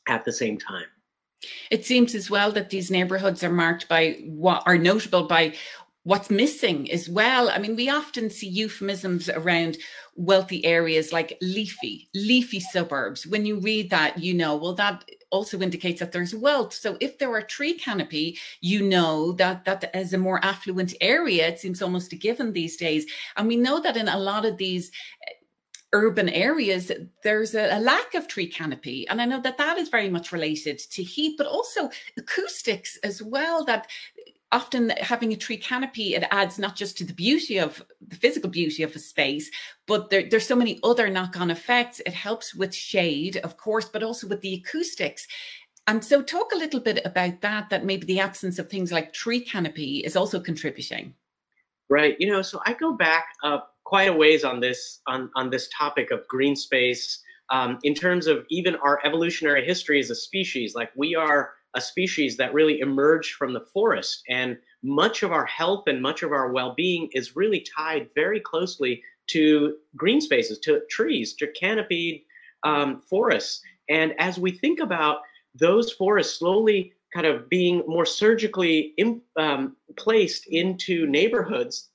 at 0.08 0.26
the 0.26 0.32
same 0.32 0.58
time. 0.58 0.86
It 1.70 1.86
seems 1.86 2.16
as 2.16 2.30
well 2.30 2.52
that 2.54 2.70
these 2.70 2.90
neighborhoods 2.90 3.44
are 3.44 3.52
marked 3.52 3.88
by 3.88 4.24
what 4.26 4.64
are 4.66 4.78
notable 4.78 5.28
by 5.28 5.54
what's 6.08 6.30
missing 6.30 6.90
as 6.90 7.10
well. 7.10 7.50
I 7.50 7.58
mean, 7.58 7.76
we 7.76 7.90
often 7.90 8.30
see 8.30 8.48
euphemisms 8.48 9.28
around 9.28 9.78
wealthy 10.16 10.64
areas 10.66 11.12
like 11.12 11.38
leafy, 11.42 12.08
leafy 12.16 12.62
suburbs. 12.62 13.28
When 13.28 13.46
you 13.46 13.60
read 13.60 13.90
that, 13.90 14.18
you 14.18 14.34
know, 14.34 14.56
well, 14.56 14.74
that 14.76 15.04
also 15.32 15.60
indicates 15.60 16.00
that 16.00 16.14
there's 16.14 16.34
wealth. 16.34 16.74
So 16.74 16.98
if 17.02 17.18
there 17.18 17.34
are 17.34 17.42
tree 17.42 17.74
canopy, 17.74 18.40
you 18.62 18.84
know 18.84 19.34
that 19.34 19.66
that 19.66 19.92
is 19.94 20.14
a 20.14 20.18
more 20.18 20.40
affluent 20.46 20.94
area, 21.02 21.50
it 21.50 21.60
seems 21.60 21.82
almost 21.82 22.14
a 22.14 22.16
given 22.16 22.54
these 22.54 22.78
days. 22.78 23.06
And 23.36 23.46
we 23.46 23.58
know 23.58 23.82
that 23.82 23.98
in 23.98 24.08
a 24.08 24.18
lot 24.18 24.46
of 24.46 24.56
these 24.56 24.92
urban 25.98 26.30
areas 26.30 26.92
there's 27.24 27.56
a, 27.56 27.78
a, 27.78 27.80
lack 27.80 28.14
of 28.14 28.28
tree 28.28 28.48
canopy. 28.48 29.08
And 29.08 29.22
i 29.22 29.26
know 29.26 29.42
that 29.42 29.58
that 29.58 29.78
is 29.78 29.90
very 29.90 30.10
much 30.10 30.32
related 30.32 30.80
to 30.80 31.04
heat 31.04 31.36
but 31.38 31.48
also 31.48 31.90
acoustics 32.18 32.98
as 33.04 33.22
well 33.22 33.66
that 33.66 33.88
often 34.52 34.92
having 35.02 35.34
a 35.34 35.36
tree 35.36 35.58
canopy 35.58 36.16
it 36.16 36.24
adds 36.32 36.58
not 36.58 36.76
just 36.76 36.98
to 36.98 37.04
the 37.04 37.14
beauty 37.14 37.58
of 37.58 37.84
the 38.08 38.16
physical 38.16 38.50
beauty 38.50 38.82
of 38.84 38.96
a 38.96 39.00
space 39.00 39.52
but 39.88 40.10
there, 40.10 40.28
there's 40.30 40.48
so 40.48 40.56
many 40.56 40.80
other 40.84 41.10
knock-on 41.10 41.50
effects. 41.50 42.02
It 42.06 42.14
helps 42.14 42.54
with 42.54 42.74
shade 42.74 43.38
of 43.38 43.58
course 43.58 43.90
but 43.90 44.04
also 44.04 44.28
with 44.28 44.42
the 44.42 44.54
acoustics. 44.56 45.28
And 45.90 46.04
so 46.04 46.22
talk 46.22 46.52
a 46.52 46.58
little 46.58 46.82
bit 46.82 47.00
about 47.06 47.40
that 47.42 47.70
that 47.70 47.86
maybe 47.86 48.06
the 48.06 48.20
absence 48.20 48.60
of 48.60 48.70
things 48.70 48.92
like 48.92 49.14
tree 49.14 49.40
canopy 49.40 50.00
is 50.00 50.18
also 50.18 50.40
contributing. 50.40 51.14
Right. 51.90 52.16
You 52.20 52.28
know 52.32 52.42
so 52.42 52.62
i 52.66 52.74
go 52.74 52.94
back 52.94 53.26
uh, 53.44 53.60
quite 53.88 54.10
a 54.10 54.14
ways 54.14 54.44
on 54.44 54.60
this 54.60 55.00
on 55.08 55.30
on 55.36 55.50
this 55.50 55.70
topic 55.78 56.12
of 56.12 56.28
green 56.28 56.56
space 56.56 57.24
um, 57.50 57.80
in 57.84 57.94
terms 57.94 58.28
of 58.28 58.46
even 58.50 58.76
our 58.76 59.00
evolutionary 59.06 59.66
history 59.66 60.00
as 60.00 60.10
a 60.10 60.16
species 60.16 60.76
like 60.76 60.92
we 60.96 61.16
are 61.16 61.54
a 61.78 61.82
species 61.82 62.36
that 62.38 62.54
really 62.54 62.80
emerged 62.80 63.36
from 63.36 63.54
the 63.54 63.66
forest. 63.74 64.24
And 64.28 64.58
much 64.84 65.24
of 65.24 65.32
our 65.32 65.46
health 65.46 65.84
and 65.88 66.02
much 66.02 66.24
of 66.24 66.32
our 66.32 66.52
well 66.52 66.74
being 66.76 67.10
is 67.14 67.36
really 67.36 67.66
tied 67.78 68.10
very 68.16 68.40
closely 68.40 69.02
to 69.28 69.76
green 69.96 70.20
spaces, 70.20 70.60
to 70.60 70.82
trees, 70.90 71.34
to 71.36 71.48
canopied 71.48 72.24
um, 72.64 73.00
forests. 73.10 73.62
And 73.90 74.14
as 74.20 74.40
we 74.40 74.52
think 74.52 74.80
about 74.80 75.20
those 75.56 75.92
forests 75.94 76.40
slowly 76.40 76.94
kind 77.14 77.28
of 77.28 77.48
being 77.48 77.84
more 77.88 78.06
surgically 78.06 78.94
um, 79.38 79.76
placed 79.98 80.48
into 80.48 81.08
neighborhoods, 81.08 81.90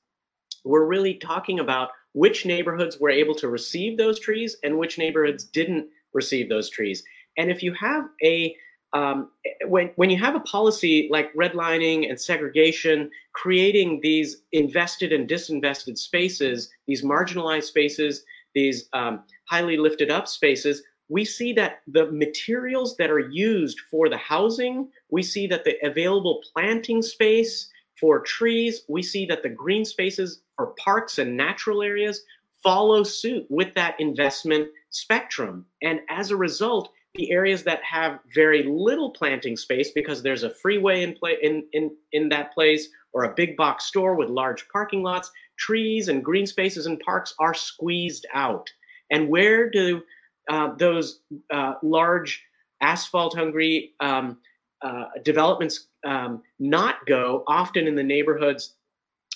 we're 0.64 0.86
really 0.86 1.14
talking 1.14 1.60
about 1.60 1.90
which 2.12 2.44
neighborhoods 2.44 2.98
were 2.98 3.10
able 3.10 3.34
to 3.34 3.48
receive 3.48 3.96
those 3.96 4.20
trees 4.20 4.56
and 4.62 4.78
which 4.78 4.98
neighborhoods 4.98 5.44
didn't 5.44 5.88
receive 6.12 6.48
those 6.48 6.68
trees. 6.68 7.02
And 7.36 7.50
if 7.50 7.62
you 7.62 7.72
have 7.74 8.04
a 8.22 8.54
um, 8.94 9.30
when 9.66 9.90
when 9.96 10.10
you 10.10 10.18
have 10.18 10.34
a 10.34 10.40
policy 10.40 11.08
like 11.10 11.34
redlining 11.34 12.10
and 12.10 12.20
segregation, 12.20 13.10
creating 13.32 14.00
these 14.02 14.42
invested 14.52 15.14
and 15.14 15.26
disinvested 15.28 15.96
spaces, 15.96 16.68
these 16.86 17.02
marginalized 17.02 17.64
spaces, 17.64 18.22
these 18.54 18.90
um, 18.92 19.24
highly 19.48 19.78
lifted 19.78 20.10
up 20.10 20.28
spaces, 20.28 20.82
we 21.08 21.24
see 21.24 21.54
that 21.54 21.80
the 21.86 22.12
materials 22.12 22.96
that 22.98 23.10
are 23.10 23.30
used 23.30 23.80
for 23.90 24.10
the 24.10 24.18
housing, 24.18 24.88
we 25.10 25.22
see 25.22 25.46
that 25.46 25.64
the 25.64 25.76
available 25.82 26.42
planting 26.52 27.00
space 27.00 27.70
for 27.98 28.20
trees, 28.20 28.82
we 28.88 29.02
see 29.02 29.24
that 29.24 29.42
the 29.42 29.48
green 29.48 29.86
spaces 29.86 30.41
for 30.56 30.74
parks 30.78 31.18
and 31.18 31.36
natural 31.36 31.82
areas 31.82 32.22
follow 32.62 33.02
suit 33.02 33.46
with 33.48 33.74
that 33.74 33.98
investment 33.98 34.68
spectrum. 34.90 35.66
And 35.82 36.00
as 36.08 36.30
a 36.30 36.36
result, 36.36 36.92
the 37.14 37.30
areas 37.30 37.62
that 37.64 37.82
have 37.82 38.20
very 38.34 38.62
little 38.62 39.10
planting 39.10 39.56
space 39.56 39.90
because 39.90 40.22
there's 40.22 40.44
a 40.44 40.50
freeway 40.50 41.02
in 41.02 41.14
play 41.14 41.36
in, 41.42 41.64
in, 41.72 41.90
in 42.12 42.28
that 42.30 42.54
place 42.54 42.88
or 43.12 43.24
a 43.24 43.34
big 43.34 43.56
box 43.56 43.84
store 43.84 44.14
with 44.14 44.30
large 44.30 44.66
parking 44.68 45.02
lots, 45.02 45.30
trees 45.58 46.08
and 46.08 46.24
green 46.24 46.46
spaces 46.46 46.86
and 46.86 46.98
parks 47.00 47.34
are 47.38 47.52
squeezed 47.54 48.26
out. 48.32 48.70
And 49.10 49.28
where 49.28 49.68
do 49.68 50.02
uh, 50.48 50.74
those 50.76 51.20
uh, 51.50 51.74
large 51.82 52.42
asphalt 52.80 53.36
hungry 53.36 53.92
um, 54.00 54.38
uh, 54.80 55.04
developments 55.22 55.88
um, 56.06 56.42
not 56.58 57.04
go? 57.06 57.44
Often 57.46 57.86
in 57.86 57.94
the 57.94 58.02
neighborhoods 58.02 58.74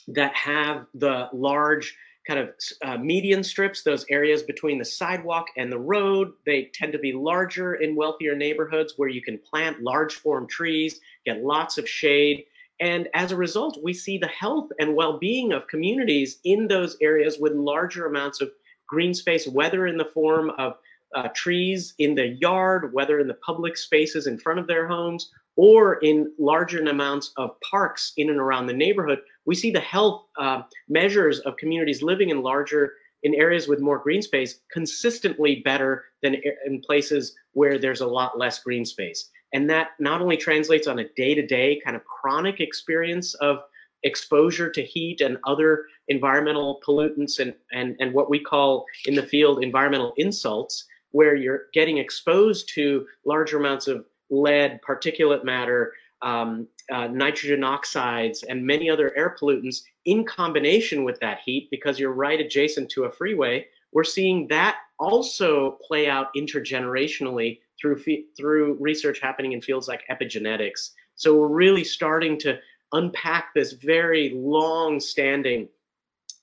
that 0.09 0.35
have 0.35 0.87
the 0.95 1.29
large 1.33 1.97
kind 2.27 2.41
of 2.41 2.51
uh, 2.83 2.97
median 2.99 3.45
strips, 3.45 3.83
those 3.83 4.05
areas 4.11 4.43
between 4.43 4.79
the 4.79 4.85
sidewalk 4.85 5.47
and 5.57 5.71
the 5.71 5.79
road. 5.79 6.33
They 6.45 6.71
tend 6.75 6.93
to 6.93 6.99
be 6.99 7.13
larger 7.13 7.75
in 7.77 7.95
wealthier 7.95 8.35
neighborhoods 8.35 8.95
where 8.97 9.09
you 9.09 9.23
can 9.23 9.39
plant 9.39 9.83
large 9.83 10.15
form 10.15 10.49
trees, 10.49 11.01
get 11.25 11.43
lots 11.43 11.79
of 11.79 11.89
shade. 11.89 12.45
And 12.81 13.09
as 13.15 13.33
a 13.33 13.37
result, 13.37 13.79
we 13.83 13.95
see 13.95 14.19
the 14.19 14.27
health 14.27 14.71
and 14.79 14.95
well 14.95 15.19
being 15.19 15.53
of 15.53 15.69
communities 15.69 16.39
in 16.45 16.69
those 16.69 16.97
areas 17.01 17.39
with 17.39 17.53
larger 17.53 18.07
amounts 18.07 18.41
of 18.41 18.51
green 18.89 19.15
space, 19.15 19.47
whether 19.47 19.87
in 19.87 19.97
the 19.97 20.05
form 20.05 20.51
of 20.59 20.75
uh, 21.15 21.29
trees 21.35 21.95
in 21.99 22.15
the 22.15 22.29
yard, 22.41 22.93
whether 22.93 23.21
in 23.21 23.29
the 23.29 23.35
public 23.35 23.77
spaces 23.77 24.27
in 24.27 24.39
front 24.39 24.59
of 24.59 24.67
their 24.67 24.87
homes, 24.87 25.31
or 25.57 25.95
in 25.97 26.33
larger 26.39 26.81
amounts 26.81 27.33
of 27.37 27.51
parks 27.61 28.13
in 28.17 28.29
and 28.29 28.39
around 28.39 28.67
the 28.67 28.73
neighborhood, 28.73 29.21
we 29.47 29.55
see 29.55 29.71
the 29.71 29.81
health 29.81 30.25
uh, 30.39 30.63
measures 30.89 31.39
of 31.41 31.57
communities 31.57 32.03
living 32.03 32.31
in 32.31 32.43
larger 32.43 32.93
in 33.23 33.35
areas 33.35 33.67
with 33.67 33.81
more 33.81 33.99
green 33.99 34.23
space 34.23 34.61
consistently 34.71 35.63
better 35.65 36.05
than 36.23 36.37
in 36.67 36.81
places 36.81 37.35
where 37.53 37.79
there's 37.79 38.03
a 38.03 38.07
lot 38.07 38.39
less 38.39 38.63
green 38.63 38.85
space. 38.85 39.31
And 39.53 39.71
that 39.71 39.91
not 39.99 40.21
only 40.21 40.37
translates 40.37 40.87
on 40.87 40.99
a 40.99 41.09
day-to-day 41.17 41.81
kind 41.85 41.97
of 41.97 42.05
chronic 42.05 42.61
experience 42.61 43.35
of 43.35 43.59
exposure 44.03 44.71
to 44.71 44.83
heat 44.83 45.23
and 45.23 45.39
other 45.45 45.87
environmental 46.09 46.81
pollutants 46.87 47.41
and, 47.41 47.55
and, 47.73 47.97
and 47.99 48.13
what 48.13 48.29
we 48.29 48.39
call 48.39 48.85
in 49.07 49.15
the 49.15 49.23
field 49.23 49.65
environmental 49.65 50.13
insults, 50.19 50.85
where 51.17 51.35
you're 51.35 51.63
getting 51.73 51.99
exposed 51.99 52.69
to 52.75 53.07
larger 53.25 53.57
amounts 53.59 53.87
of 53.89 54.05
lead, 54.29 54.81
particulate 54.87 55.45
matter, 55.45 55.81
um, 56.21 56.69
uh, 56.93 57.07
nitrogen 57.07 57.65
oxides, 57.65 58.43
and 58.51 58.67
many 58.75 58.91
other 58.91 59.17
air 59.17 59.35
pollutants 59.39 59.79
in 60.05 60.25
combination 60.25 61.05
with 61.05 61.19
that 61.21 61.39
heat, 61.47 61.69
because 61.71 61.99
you're 61.99 62.13
right 62.27 62.41
adjacent 62.41 62.91
to 62.91 63.05
a 63.05 63.11
freeway, 63.11 63.67
we're 63.93 64.13
seeing 64.17 64.47
that 64.49 64.77
also 64.99 65.79
play 65.89 66.07
out 66.07 66.27
intergenerationally 66.37 67.61
through 67.81 67.99
through 68.37 68.77
research 68.89 69.19
happening 69.21 69.53
in 69.53 69.61
fields 69.63 69.89
like 69.89 70.03
epigenetics. 70.11 70.91
So 71.15 71.29
we're 71.39 71.59
really 71.65 71.85
starting 71.85 72.39
to 72.41 72.59
unpack 72.93 73.45
this 73.55 73.73
very 73.73 74.25
long-standing 74.35 75.69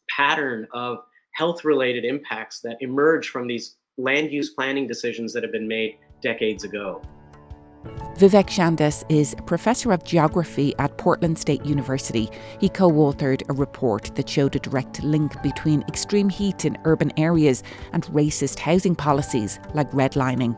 pattern 0.09 0.67
of 0.71 0.97
health-related 1.39 2.03
impacts 2.05 2.59
that 2.61 2.77
emerge 2.87 3.29
from 3.29 3.47
these 3.47 3.75
land 3.97 4.31
use 4.31 4.49
planning 4.49 4.87
decisions 4.87 5.33
that 5.33 5.43
have 5.43 5.51
been 5.51 5.67
made 5.67 5.97
decades 6.21 6.63
ago. 6.63 7.01
Vivek 8.15 8.47
Shandas 8.47 9.03
is 9.09 9.35
Professor 9.45 9.91
of 9.91 10.03
Geography 10.05 10.73
at 10.79 10.97
Portland 10.97 11.37
State 11.37 11.65
University. 11.65 12.29
He 12.59 12.69
co 12.69 12.89
authored 12.91 13.41
a 13.49 13.53
report 13.53 14.15
that 14.15 14.29
showed 14.29 14.55
a 14.55 14.59
direct 14.59 15.03
link 15.03 15.41
between 15.43 15.83
extreme 15.87 16.29
heat 16.29 16.63
in 16.63 16.77
urban 16.85 17.11
areas 17.17 17.61
and 17.91 18.05
racist 18.05 18.59
housing 18.59 18.95
policies 18.95 19.59
like 19.73 19.91
redlining. 19.91 20.55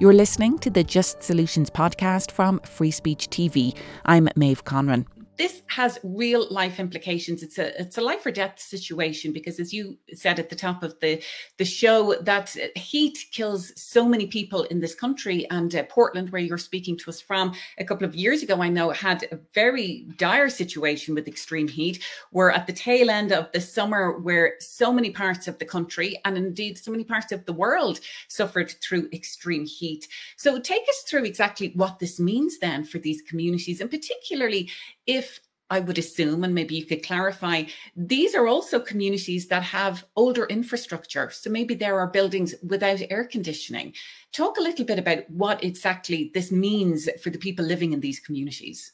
You're 0.00 0.14
listening 0.14 0.58
to 0.60 0.70
the 0.70 0.84
Just 0.84 1.22
Solutions 1.22 1.68
podcast 1.68 2.30
from 2.30 2.60
Free 2.60 2.90
Speech 2.90 3.28
TV. 3.28 3.76
I'm 4.06 4.28
Maeve 4.36 4.64
Conran 4.64 5.06
this 5.36 5.62
has 5.68 5.98
real 6.04 6.46
life 6.50 6.78
implications. 6.78 7.42
It's 7.42 7.58
a 7.58 7.80
it's 7.80 7.98
a 7.98 8.00
life 8.00 8.24
or 8.24 8.30
death 8.30 8.60
situation 8.60 9.32
because, 9.32 9.58
as 9.58 9.72
you 9.72 9.98
said 10.12 10.38
at 10.38 10.48
the 10.48 10.56
top 10.56 10.82
of 10.82 10.98
the 11.00 11.22
the 11.58 11.64
show, 11.64 12.14
that 12.22 12.56
heat 12.76 13.18
kills 13.32 13.72
so 13.80 14.08
many 14.08 14.26
people 14.26 14.62
in 14.64 14.80
this 14.80 14.94
country. 14.94 15.48
And 15.50 15.74
uh, 15.74 15.82
Portland, 15.84 16.30
where 16.30 16.42
you're 16.42 16.58
speaking 16.58 16.96
to 16.98 17.10
us 17.10 17.20
from, 17.20 17.54
a 17.78 17.84
couple 17.84 18.06
of 18.06 18.14
years 18.14 18.42
ago, 18.42 18.62
I 18.62 18.68
know 18.68 18.90
had 18.90 19.24
a 19.32 19.38
very 19.54 20.06
dire 20.16 20.48
situation 20.48 21.14
with 21.14 21.26
extreme 21.26 21.68
heat. 21.68 22.02
We're 22.30 22.50
at 22.50 22.66
the 22.66 22.72
tail 22.72 23.10
end 23.10 23.32
of 23.32 23.50
the 23.52 23.60
summer, 23.60 24.18
where 24.18 24.54
so 24.60 24.92
many 24.92 25.10
parts 25.10 25.48
of 25.48 25.58
the 25.58 25.64
country 25.64 26.20
and 26.24 26.36
indeed 26.36 26.78
so 26.78 26.90
many 26.90 27.04
parts 27.04 27.32
of 27.32 27.44
the 27.44 27.52
world 27.52 28.00
suffered 28.28 28.72
through 28.82 29.08
extreme 29.12 29.66
heat. 29.66 30.06
So, 30.36 30.60
take 30.60 30.82
us 30.82 31.04
through 31.08 31.24
exactly 31.24 31.72
what 31.74 31.98
this 31.98 32.20
means 32.20 32.58
then 32.58 32.84
for 32.84 32.98
these 32.98 33.22
communities, 33.22 33.80
and 33.80 33.90
particularly 33.90 34.70
if 35.06 35.40
I 35.70 35.80
would 35.80 35.98
assume, 35.98 36.44
and 36.44 36.54
maybe 36.54 36.76
you 36.76 36.84
could 36.84 37.02
clarify, 37.02 37.64
these 37.96 38.34
are 38.34 38.46
also 38.46 38.78
communities 38.78 39.48
that 39.48 39.62
have 39.62 40.04
older 40.14 40.44
infrastructure. 40.46 41.30
So 41.30 41.48
maybe 41.50 41.74
there 41.74 41.98
are 41.98 42.06
buildings 42.06 42.54
without 42.62 43.00
air 43.10 43.24
conditioning. 43.24 43.94
Talk 44.32 44.58
a 44.58 44.62
little 44.62 44.84
bit 44.84 44.98
about 44.98 45.28
what 45.30 45.64
exactly 45.64 46.30
this 46.34 46.52
means 46.52 47.08
for 47.22 47.30
the 47.30 47.38
people 47.38 47.64
living 47.64 47.92
in 47.92 48.00
these 48.00 48.20
communities. 48.20 48.92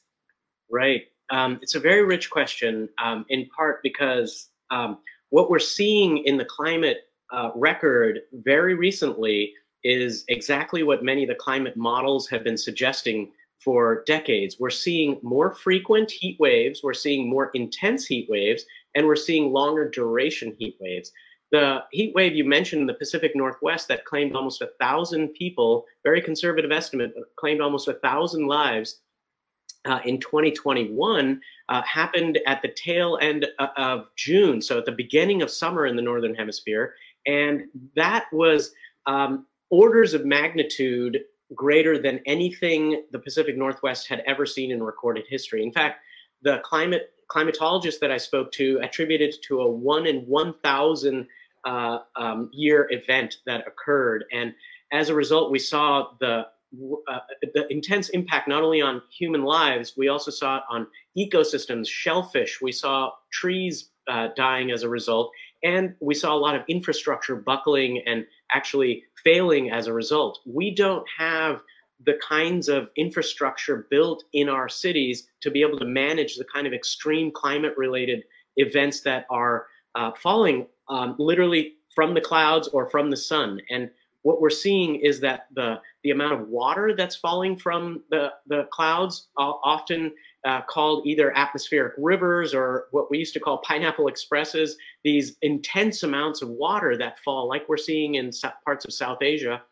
Right. 0.71 1.03
Um, 1.31 1.59
it's 1.61 1.75
a 1.75 1.81
very 1.81 2.05
rich 2.05 2.31
question, 2.31 2.89
um, 3.03 3.25
in 3.29 3.49
part 3.55 3.83
because 3.83 4.49
um, 4.71 4.99
what 5.31 5.51
we're 5.51 5.59
seeing 5.59 6.19
in 6.19 6.37
the 6.37 6.45
climate 6.45 6.99
uh, 7.33 7.51
record 7.55 8.21
very 8.33 8.75
recently 8.75 9.53
is 9.83 10.25
exactly 10.29 10.83
what 10.83 11.03
many 11.03 11.25
of 11.25 11.29
the 11.29 11.35
climate 11.35 11.77
models 11.77 12.29
have 12.29 12.45
been 12.45 12.59
suggesting 12.59 13.33
for 13.63 14.03
decades. 14.07 14.57
We're 14.59 14.71
seeing 14.71 15.19
more 15.23 15.55
frequent 15.55 16.11
heat 16.11 16.39
waves, 16.41 16.81
we're 16.83 16.95
seeing 16.95 17.29
more 17.29 17.51
intense 17.55 18.07
heat 18.07 18.29
waves, 18.29 18.65
and 18.95 19.07
we're 19.07 19.17
seeing 19.17 19.53
longer 19.53 19.89
duration 19.89 20.57
heat 20.59 20.77
waves. 20.81 21.13
The 21.53 21.83
heat 21.91 22.15
wave 22.15 22.35
you 22.35 22.45
mentioned 22.45 22.81
in 22.81 22.87
the 22.87 22.95
Pacific 22.95 23.33
Northwest 23.35 23.89
that 23.89 24.05
claimed 24.05 24.37
almost 24.37 24.63
a 24.63 24.71
thousand 24.81 25.29
people, 25.35 25.85
very 26.05 26.23
conservative 26.23 26.71
estimate, 26.71 27.13
claimed 27.37 27.61
almost 27.61 27.89
a 27.89 27.95
thousand 27.95 28.47
lives 28.47 29.01
uh, 29.85 29.99
in 30.05 30.21
2021 30.21 31.41
uh, 31.69 31.83
happened 31.83 32.39
at 32.47 32.63
the 32.63 32.69
tail 32.69 33.19
end 33.21 33.47
uh, 33.59 33.69
of 33.77 34.07
June, 34.17 34.61
so 34.61 34.79
at 34.79 34.85
the 34.85 34.93
beginning 34.93 35.43
of 35.43 35.51
summer 35.51 35.87
in 35.87 35.97
the 35.97 36.03
Northern 36.03 36.35
Hemisphere. 36.35 36.95
And 37.27 37.65
that 37.97 38.27
was 38.33 38.73
um, 39.07 39.47
orders 39.71 40.15
of 40.15 40.25
magnitude 40.25 41.21
greater 41.55 42.01
than 42.01 42.21
anything 42.27 43.03
the 43.11 43.19
Pacific 43.19 43.57
Northwest 43.57 44.09
had 44.09 44.23
ever 44.27 44.47
seen 44.47 44.71
in 44.71 44.83
recorded 44.83 45.25
history. 45.29 45.63
In 45.63 45.73
fact, 45.73 46.01
the 46.43 46.61
climate 46.65 47.13
climatologist 47.31 48.01
that 48.01 48.11
I 48.11 48.17
spoke 48.17 48.51
to 48.53 48.81
attributed 48.83 49.35
to 49.49 49.61
a 49.61 49.71
one 49.71 50.07
in 50.07 50.21
1,000 50.23 51.27
uh, 51.65 51.99
um, 52.17 52.51
year 52.53 52.89
event 52.91 53.39
that 53.47 53.65
occurred. 53.67 54.25
And 54.33 54.55
as 54.93 55.09
a 55.09 55.15
result, 55.15 55.51
we 55.51 55.59
saw 55.59 56.09
the 56.21 56.47
uh, 57.09 57.19
the 57.53 57.67
intense 57.69 58.11
impact 58.11 58.47
not 58.47 58.63
only 58.63 58.81
on 58.81 59.03
human 59.11 59.43
lives, 59.43 59.95
we 59.97 60.07
also 60.07 60.31
saw 60.31 60.59
it 60.59 60.63
on 60.71 60.87
ecosystems, 61.19 61.89
shellfish. 61.89 62.61
We 62.63 62.71
saw 62.71 63.11
trees 63.33 63.91
uh, 64.09 64.29
dying 64.37 64.71
as 64.71 64.85
a 64.85 64.89
result, 64.89 65.33
and 65.63 65.95
we 66.01 66.15
saw 66.15 66.35
a 66.35 66.39
lot 66.39 66.55
of 66.55 66.63
infrastructure 66.69 67.37
buckling 67.37 68.03
and 68.07 68.27
actually 68.53 69.05
failing 69.23 69.71
as 69.71 69.87
a 69.87 69.93
result. 69.93 70.41
We 70.47 70.75
don't 70.75 71.07
have 71.19 71.61
the 72.07 72.19
kinds 72.27 72.69
of 72.69 72.91
infrastructure 72.97 73.87
built 73.91 74.25
in 74.33 74.49
our 74.49 74.69
cities 74.69 75.29
to 75.43 75.51
be 75.51 75.61
able 75.63 75.79
to 75.79 75.85
manage 75.85 76.37
the 76.37 76.47
kind 76.53 76.67
of 76.67 76.73
extreme 76.73 77.31
climate 77.31 77.75
related 77.77 78.25
events 78.57 79.01
that 79.03 79.27
are 79.31 79.67
uh, 79.95 80.11
falling 80.13 80.67
um, 80.89 81.15
literally 81.19 81.75
from 81.95 82.15
the 82.15 82.21
clouds 82.21 82.69
or 82.69 82.89
from 82.89 83.11
the 83.11 83.17
sun. 83.17 83.61
And 83.69 83.91
what 84.23 84.41
we're 84.41 84.51
seeing 84.51 84.97
is 84.97 85.21
that 85.21 85.47
the 85.55 85.81
the 86.05 86.11
amount 86.11 86.41
of 86.41 86.49
water 86.49 86.95
that's 86.97 87.17
falling 87.17 87.57
from 87.57 88.03
the 88.11 88.31
the 88.47 88.65
clouds, 88.71 89.29
often 89.37 90.13
uh, 90.45 90.63
called 90.63 91.07
either 91.07 91.37
atmospheric 91.37 91.95
rivers 91.99 92.55
or 92.55 92.87
what 92.93 93.11
we 93.11 93.19
used 93.19 93.35
to 93.35 93.41
call 93.41 93.59
pineapple 93.59 94.09
expresses, 94.09 94.77
these 95.05 95.37
intense 95.43 96.03
amounts 96.03 96.43
of 96.43 96.49
water 96.49 96.97
that 96.97 97.19
fall, 97.21 97.49
like 97.49 97.69
we're 97.69 97.77
seeing 97.77 98.15
in 98.15 98.31
parts 98.65 98.85
of 98.85 98.93
South 98.93 99.23
Asia 99.23 99.63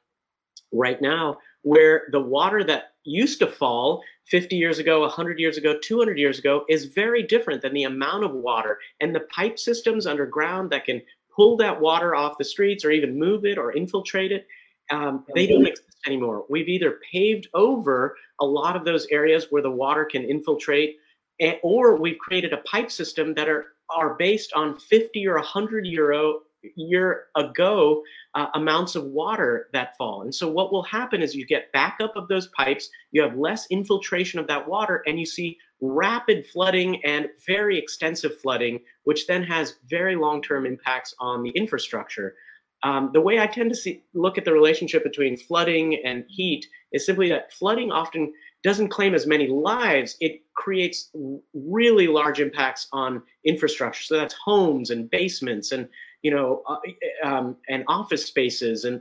right 0.73 1.01
now, 1.01 1.39
where 1.63 2.03
the 2.13 2.21
water 2.21 2.63
that 2.65 2.93
used 3.05 3.39
to 3.39 3.47
fall 3.47 4.03
50 4.27 4.57
years 4.57 4.79
ago, 4.79 5.01
100 5.01 5.39
years 5.39 5.57
ago, 5.57 5.79
200 5.83 6.19
years 6.19 6.39
ago 6.39 6.65
is 6.69 6.87
very 6.87 7.23
different 7.23 7.63
than 7.63 7.73
the 7.73 7.85
amount 7.85 8.25
of 8.25 8.33
water. 8.33 8.79
And 9.01 9.15
the 9.15 9.21
pipe 9.21 9.59
systems 9.59 10.07
underground 10.07 10.71
that 10.71 10.85
can 10.85 11.01
pull 11.39 11.57
that 11.57 11.81
water 11.81 12.17
off 12.17 12.37
the 12.37 12.45
streets 12.45 12.85
or 12.85 12.91
even 12.91 13.17
move 13.17 13.45
it 13.45 13.59
or 13.59 13.73
infiltrate 13.73 14.33
it. 14.33 14.47
Um, 14.91 15.25
they 15.35 15.47
don't 15.47 15.67
exist 15.67 15.99
anymore. 16.05 16.45
We've 16.51 16.69
either 16.69 16.99
paved 17.13 17.47
over 17.55 18.17
a 18.41 18.45
lot 18.45 18.75
of 18.75 18.85
those 18.85 19.07
areas 19.13 19.47
where 19.51 19.63
the 19.63 19.71
water 19.71 20.05
can 20.05 20.25
infiltrate, 20.25 20.97
or 21.63 21.97
we've 21.97 22.19
created 22.19 22.53
a 22.53 22.59
pipe 22.59 22.91
system 22.91 23.35
that 23.35 23.49
are 23.49 23.67
are 23.97 24.15
based 24.15 24.53
on 24.55 24.79
50 24.79 25.27
or 25.27 25.37
100 25.37 25.87
euro 25.87 26.41
year 26.77 27.27
ago 27.37 28.03
uh, 28.35 28.49
amounts 28.55 28.97
of 28.97 29.05
water 29.05 29.69
that 29.73 29.97
fall. 29.97 30.23
And 30.23 30.35
so 30.35 30.49
what 30.49 30.73
will 30.73 30.83
happen 30.83 31.23
is 31.23 31.35
you 31.35 31.47
get 31.47 31.73
backup 31.73 32.15
of 32.17 32.29
those 32.29 32.49
pipes, 32.49 32.91
you 33.13 33.23
have 33.23 33.39
less 33.39 33.67
infiltration 33.71 34.41
of 34.41 34.47
that 34.49 34.69
water, 34.69 35.03
and 35.07 35.19
you 35.19 35.25
see 35.25 35.57
rapid 35.81 36.47
flooding 36.47 37.05
and 37.05 37.29
very 37.47 37.79
extensive 37.79 38.41
flooding, 38.41 38.81
which 39.05 39.27
then 39.27 39.43
has 39.43 39.77
very 39.89 40.17
long-term 40.17 40.67
impacts 40.67 41.15
on 41.21 41.43
the 41.43 41.51
infrastructure. 41.51 42.35
Um, 42.83 43.11
the 43.13 43.21
way 43.21 43.41
I 43.41 43.47
tend 43.47 43.71
to 43.71 43.77
see, 43.77 44.05
look 44.15 44.39
at 44.39 44.45
the 44.45 44.53
relationship 44.53 45.03
between 45.03 45.37
flooding 45.37 46.01
and 46.05 46.25
heat 46.29 46.67
is 46.93 47.05
simply 47.05 47.29
that 47.31 47.53
flooding 47.53 47.91
often 47.91 48.33
doesn't 48.63 48.89
claim 48.89 49.15
as 49.15 49.27
many 49.27 49.49
lives. 49.49 50.17
It 50.21 50.43
creates 50.55 51.11
really 51.55 52.09
large 52.09 52.41
impacts 52.41 52.89
on 52.93 53.23
infrastructure. 53.45 54.03
So 54.03 54.17
that's 54.17 54.35
homes 54.35 54.91
and 54.91 55.11
basements 55.11 55.73
and 55.73 55.89
you 56.23 56.31
know, 56.31 56.63
uh, 56.67 57.27
um, 57.27 57.57
and 57.69 57.85
office 57.89 58.25
spaces 58.25 58.85
and 58.85 59.01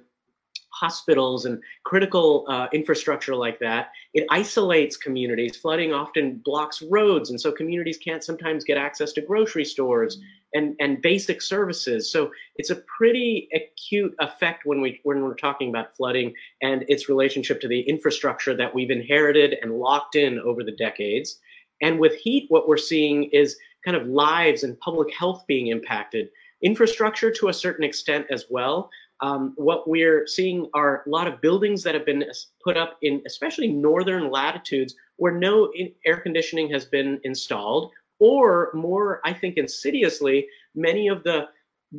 hospitals 0.80 1.46
and 1.46 1.62
critical 1.84 2.46
uh, 2.48 2.68
infrastructure 2.74 3.36
like 3.36 3.60
that. 3.60 3.90
It 4.14 4.26
isolates 4.30 4.98
communities. 4.98 5.56
Flooding 5.56 5.94
often 5.94 6.42
blocks 6.44 6.82
roads, 6.82 7.30
and 7.30 7.40
so 7.40 7.52
communities 7.52 7.98
can't 7.98 8.24
sometimes 8.24 8.64
get 8.64 8.78
access 8.78 9.14
to 9.14 9.22
grocery 9.22 9.66
stores 9.66 10.20
and, 10.54 10.76
and 10.80 11.02
basic 11.02 11.42
services. 11.42 12.12
So 12.12 12.32
it's 12.56 12.70
a 12.70 12.82
pretty 12.98 13.50
acute 13.54 14.16
effect 14.20 14.66
when 14.66 14.82
we 14.82 15.00
when 15.04 15.22
we're 15.22 15.36
talking 15.36 15.70
about 15.70 15.96
flooding 15.96 16.34
and 16.62 16.84
its 16.88 17.10
relationship 17.10 17.60
to 17.62 17.68
the 17.68 17.82
infrastructure 17.82 18.56
that 18.56 18.74
we've 18.74 18.92
inherited 18.92 19.56
and 19.62 19.80
locked 19.80 20.16
in 20.16 20.40
over 20.40 20.64
the 20.64 20.76
decades. 20.76 21.40
And 21.82 22.00
with 22.00 22.16
heat, 22.16 22.46
what 22.50 22.68
we're 22.68 22.78
seeing 22.78 23.26
is 23.26 23.58
kind 23.86 23.96
of 23.96 24.08
lives 24.08 24.64
and 24.64 24.80
public 24.80 25.14
health 25.14 25.44
being 25.48 25.68
impacted 25.68 26.30
infrastructure 26.64 27.32
to 27.32 27.50
a 27.50 27.54
certain 27.54 27.84
extent 27.84 28.26
as 28.32 28.46
well. 28.50 28.90
Um, 29.22 29.54
what 29.56 29.88
we're 29.88 30.28
seeing 30.28 30.70
are 30.74 31.04
a 31.06 31.10
lot 31.10 31.28
of 31.28 31.42
buildings 31.42 31.84
that 31.84 31.96
have 31.96 32.06
been 32.06 32.24
put 32.64 32.78
up 32.78 32.98
in 33.02 33.22
especially 33.26 33.68
northern 33.68 34.30
latitudes 34.30 34.96
where 35.18 35.34
no 35.34 35.72
air 36.06 36.18
conditioning 36.18 36.70
has 36.72 36.86
been 36.86 37.20
installed, 37.24 37.92
or 38.20 38.72
more, 38.74 39.22
I 39.26 39.34
think, 39.34 39.58
insidiously, 39.58 40.48
many 40.76 41.08
of 41.08 41.24
the 41.24 41.48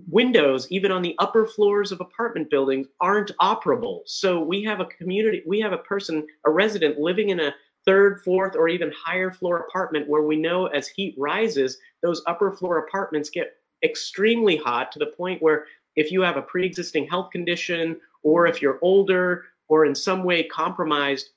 windows, 0.09 0.66
even 0.70 0.92
on 0.92 1.02
the 1.02 1.16
upper 1.18 1.46
floors 1.46 1.92
of 1.92 2.00
apartment 2.00 2.50
buildings, 2.50 2.87
aren't 3.00 3.33
operable. 3.40 4.02
So 4.07 4.40
we 4.40 4.62
have 4.64 4.81
a 4.81 4.85
community, 4.85 5.42
we 5.46 5.61
have 5.61 5.72
a 5.72 5.78
person, 5.78 6.26
a 6.46 6.50
resident 6.50 6.98
living 6.98 7.31
in 7.31 7.40
a 7.40 7.54
third, 7.85 8.20
fourth, 8.22 8.54
or 8.54 8.68
even 8.68 8.92
higher 8.92 9.31
floor 9.31 9.59
apartment 9.68 10.09
where 10.09 10.22
we 10.22 10.37
know 10.37 10.66
as 10.66 10.88
heat 10.88 11.14
rises, 11.16 11.78
those 12.02 12.22
upper 12.26 12.52
floor 12.52 12.78
apartments 12.78 13.31
get 13.31 13.54
extremely 13.83 14.57
hot 14.57 14.92
to 14.92 14.98
the 14.98 15.07
point 15.07 15.40
where 15.40 15.64
if 15.98 16.12
you 16.12 16.22
have 16.22 16.37
a 16.37 16.42
pre-existing 16.42 17.08
health 17.08 17.30
condition 17.32 18.00
or 18.22 18.46
if 18.46 18.62
you're 18.62 18.78
older 18.82 19.44
or 19.66 19.84
in 19.84 19.96
some 19.96 20.22
way 20.22 20.44
compromised 20.44 21.30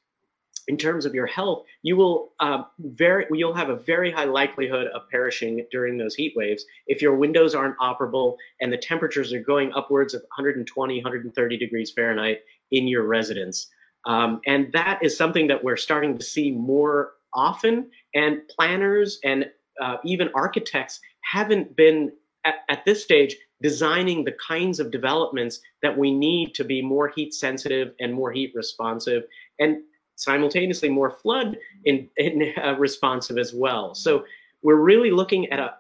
in 0.68 0.78
terms 0.78 1.04
of 1.04 1.16
your 1.16 1.26
health, 1.26 1.66
you 1.82 1.98
will 1.98 2.34
uh, 2.40 2.62
very 2.80 3.26
you'll 3.32 3.56
have 3.56 3.70
a 3.70 3.76
very 3.76 4.12
high 4.12 4.26
likelihood 4.26 4.86
of 4.94 5.10
perishing 5.10 5.66
during 5.72 5.98
those 5.98 6.14
heat 6.14 6.34
waves 6.36 6.64
if 6.86 7.02
your 7.02 7.16
windows 7.16 7.56
aren't 7.56 7.76
operable 7.80 8.36
and 8.62 8.72
the 8.72 8.78
temperatures 8.78 9.34
are 9.34 9.42
going 9.42 9.74
upwards 9.74 10.14
of 10.14 10.22
120, 10.22 10.98
130 10.98 11.58
degrees 11.58 11.92
Fahrenheit 11.92 12.42
in 12.70 12.88
your 12.88 13.04
residence. 13.04 13.68
Um, 14.06 14.42
and 14.46 14.72
that 14.74 15.00
is 15.02 15.18
something 15.18 15.48
that 15.48 15.64
we're 15.64 15.76
starting 15.76 16.20
to 16.20 16.24
see 16.24 16.52
more 16.52 17.14
often. 17.34 17.90
And 18.14 18.48
planners 18.48 19.20
and 19.24 19.48
uh, 19.82 19.98
even 20.06 20.30
architects 20.36 21.00
haven't 21.32 21.76
been 21.76 22.12
at, 22.46 22.58
at 22.70 22.86
this 22.86 23.04
stage 23.04 23.36
designing 23.62 24.24
the 24.24 24.36
kinds 24.48 24.80
of 24.80 24.92
developments 24.92 25.62
that 25.82 25.98
we 25.98 26.12
need 26.12 26.54
to 26.56 26.64
be 26.64 26.82
more 26.82 27.10
heat 27.10 27.34
sensitive 27.34 27.94
and 28.00 28.14
more 28.14 28.32
heat 28.32 28.52
responsive 28.56 29.24
and 29.60 29.78
simultaneously 30.16 30.90
more 30.90 31.10
flood 31.10 31.58
in, 31.86 32.08
in 32.18 32.54
uh, 32.64 32.76
responsive 32.78 33.38
as 33.38 33.54
well. 33.54 33.96
So 33.96 34.24
we're 34.62 34.76
really 34.76 35.12
looking 35.12 35.52
at 35.52 35.60
a 35.60 35.74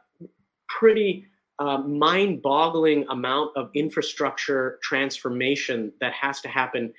pretty 0.68 1.26
uh, 1.60 1.78
mind-boggling 1.78 3.06
amount 3.10 3.52
of 3.56 3.70
infrastructure 3.76 4.80
transformation 4.82 5.92
that 6.02 6.14
has 6.14 6.42
to 6.42 6.48
happen 6.48 6.92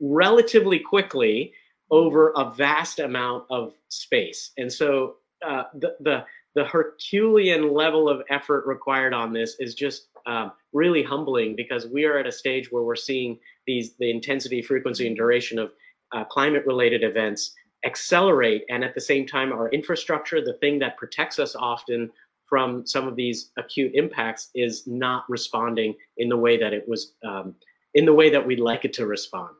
relatively 0.00 0.80
quickly 0.80 1.52
over 1.90 2.32
a 2.36 2.50
vast 2.50 2.98
amount 2.98 3.44
of 3.50 3.74
space. 3.88 4.50
And 4.56 4.72
so 4.72 5.16
uh, 5.46 5.64
the, 5.74 5.94
the 6.00 6.24
the 6.54 6.64
Herculean 6.64 7.72
level 7.72 8.08
of 8.08 8.22
effort 8.30 8.66
required 8.66 9.12
on 9.12 9.32
this 9.32 9.56
is 9.58 9.74
just 9.74 10.08
um, 10.26 10.52
really 10.72 11.02
humbling 11.02 11.54
because 11.56 11.86
we 11.86 12.04
are 12.04 12.18
at 12.18 12.26
a 12.26 12.32
stage 12.32 12.70
where 12.70 12.82
we're 12.82 12.96
seeing 12.96 13.38
these 13.66 13.94
the 13.98 14.10
intensity, 14.10 14.62
frequency, 14.62 15.06
and 15.06 15.16
duration 15.16 15.58
of 15.58 15.72
uh, 16.12 16.24
climate-related 16.24 17.02
events 17.02 17.54
accelerate, 17.84 18.64
and 18.70 18.82
at 18.82 18.94
the 18.94 19.00
same 19.00 19.26
time, 19.26 19.52
our 19.52 19.68
infrastructure, 19.68 20.42
the 20.42 20.54
thing 20.54 20.78
that 20.78 20.96
protects 20.96 21.38
us 21.38 21.54
often 21.54 22.10
from 22.46 22.86
some 22.86 23.06
of 23.06 23.16
these 23.16 23.50
acute 23.58 23.92
impacts, 23.94 24.50
is 24.54 24.86
not 24.86 25.24
responding 25.28 25.94
in 26.18 26.28
the 26.28 26.36
way 26.36 26.56
that 26.56 26.72
it 26.72 26.88
was 26.88 27.14
um, 27.24 27.54
in 27.94 28.04
the 28.04 28.12
way 28.12 28.30
that 28.30 28.44
we'd 28.44 28.60
like 28.60 28.84
it 28.84 28.92
to 28.94 29.06
respond. 29.06 29.54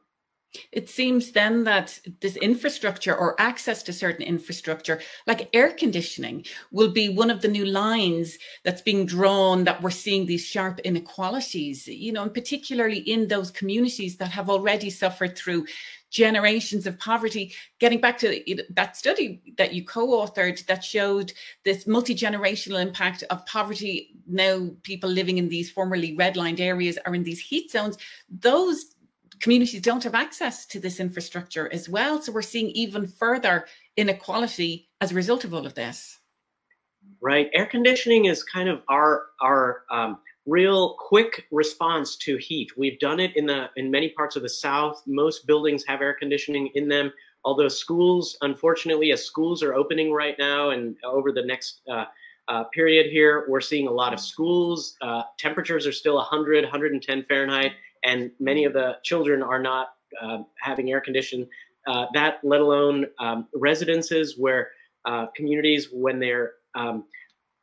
It 0.72 0.88
seems 0.88 1.32
then 1.32 1.64
that 1.64 1.98
this 2.20 2.36
infrastructure 2.36 3.14
or 3.14 3.40
access 3.40 3.82
to 3.84 3.92
certain 3.92 4.24
infrastructure, 4.24 5.00
like 5.26 5.48
air 5.52 5.72
conditioning, 5.72 6.44
will 6.70 6.90
be 6.90 7.08
one 7.08 7.30
of 7.30 7.42
the 7.42 7.48
new 7.48 7.64
lines 7.64 8.38
that's 8.62 8.82
being 8.82 9.06
drawn 9.06 9.64
that 9.64 9.82
we're 9.82 9.90
seeing 9.90 10.26
these 10.26 10.44
sharp 10.44 10.80
inequalities, 10.80 11.88
you 11.88 12.12
know, 12.12 12.22
and 12.22 12.34
particularly 12.34 12.98
in 12.98 13.28
those 13.28 13.50
communities 13.50 14.16
that 14.16 14.30
have 14.30 14.50
already 14.50 14.90
suffered 14.90 15.36
through 15.36 15.66
generations 16.14 16.86
of 16.86 16.98
poverty. 16.98 17.52
Getting 17.80 18.00
back 18.00 18.16
to 18.18 18.64
that 18.70 18.96
study 18.96 19.42
that 19.58 19.74
you 19.74 19.84
co 19.84 20.06
authored 20.08 20.64
that 20.66 20.84
showed 20.84 21.32
this 21.64 21.86
multi 21.86 22.14
generational 22.14 22.80
impact 22.80 23.24
of 23.30 23.44
poverty. 23.46 24.14
Now, 24.26 24.70
people 24.84 25.10
living 25.10 25.38
in 25.38 25.48
these 25.48 25.70
formerly 25.70 26.16
redlined 26.16 26.60
areas 26.60 26.98
are 27.04 27.14
in 27.14 27.24
these 27.24 27.40
heat 27.40 27.70
zones. 27.70 27.98
Those 28.30 28.93
communities 29.40 29.80
don't 29.80 30.04
have 30.04 30.14
access 30.14 30.66
to 30.66 30.80
this 30.80 31.00
infrastructure 31.00 31.72
as 31.72 31.88
well. 31.88 32.20
So 32.20 32.32
we're 32.32 32.42
seeing 32.42 32.70
even 32.70 33.06
further 33.06 33.66
inequality 33.96 34.88
as 35.00 35.12
a 35.12 35.14
result 35.14 35.44
of 35.44 35.54
all 35.54 35.66
of 35.66 35.74
this. 35.74 36.18
Right. 37.20 37.50
Air 37.54 37.66
conditioning 37.66 38.26
is 38.26 38.42
kind 38.42 38.68
of 38.68 38.82
our 38.88 39.26
our 39.42 39.82
um, 39.90 40.18
real 40.46 40.96
quick 40.98 41.46
response 41.50 42.16
to 42.16 42.36
heat. 42.36 42.70
We've 42.76 42.98
done 42.98 43.20
it 43.20 43.36
in 43.36 43.46
the 43.46 43.70
in 43.76 43.90
many 43.90 44.10
parts 44.10 44.36
of 44.36 44.42
the 44.42 44.48
South. 44.48 45.02
Most 45.06 45.46
buildings 45.46 45.84
have 45.86 46.02
air 46.02 46.14
conditioning 46.14 46.70
in 46.74 46.88
them. 46.88 47.12
Although 47.44 47.68
schools, 47.68 48.38
unfortunately, 48.40 49.12
as 49.12 49.22
schools 49.22 49.62
are 49.62 49.74
opening 49.74 50.12
right 50.12 50.36
now 50.38 50.70
and 50.70 50.96
over 51.04 51.30
the 51.30 51.44
next 51.44 51.80
uh, 51.92 52.06
uh, 52.48 52.64
period 52.64 53.10
here, 53.10 53.46
we're 53.48 53.60
seeing 53.60 53.86
a 53.86 53.90
lot 53.90 54.12
of 54.12 54.20
schools. 54.20 54.96
Uh, 55.00 55.22
temperatures 55.38 55.86
are 55.86 55.92
still 55.92 56.16
100, 56.16 56.64
110 56.64 57.24
Fahrenheit 57.24 57.72
and 58.04 58.30
many 58.38 58.64
of 58.64 58.72
the 58.72 58.98
children 59.02 59.42
are 59.42 59.60
not 59.60 59.94
uh, 60.22 60.38
having 60.60 60.90
air 60.90 61.00
conditioning. 61.00 61.48
Uh, 61.86 62.06
that, 62.14 62.38
let 62.42 62.60
alone 62.60 63.06
um, 63.18 63.48
residences 63.54 64.38
where 64.38 64.70
uh, 65.04 65.26
communities, 65.34 65.88
when 65.92 66.18
they're 66.18 66.52
um, 66.74 67.04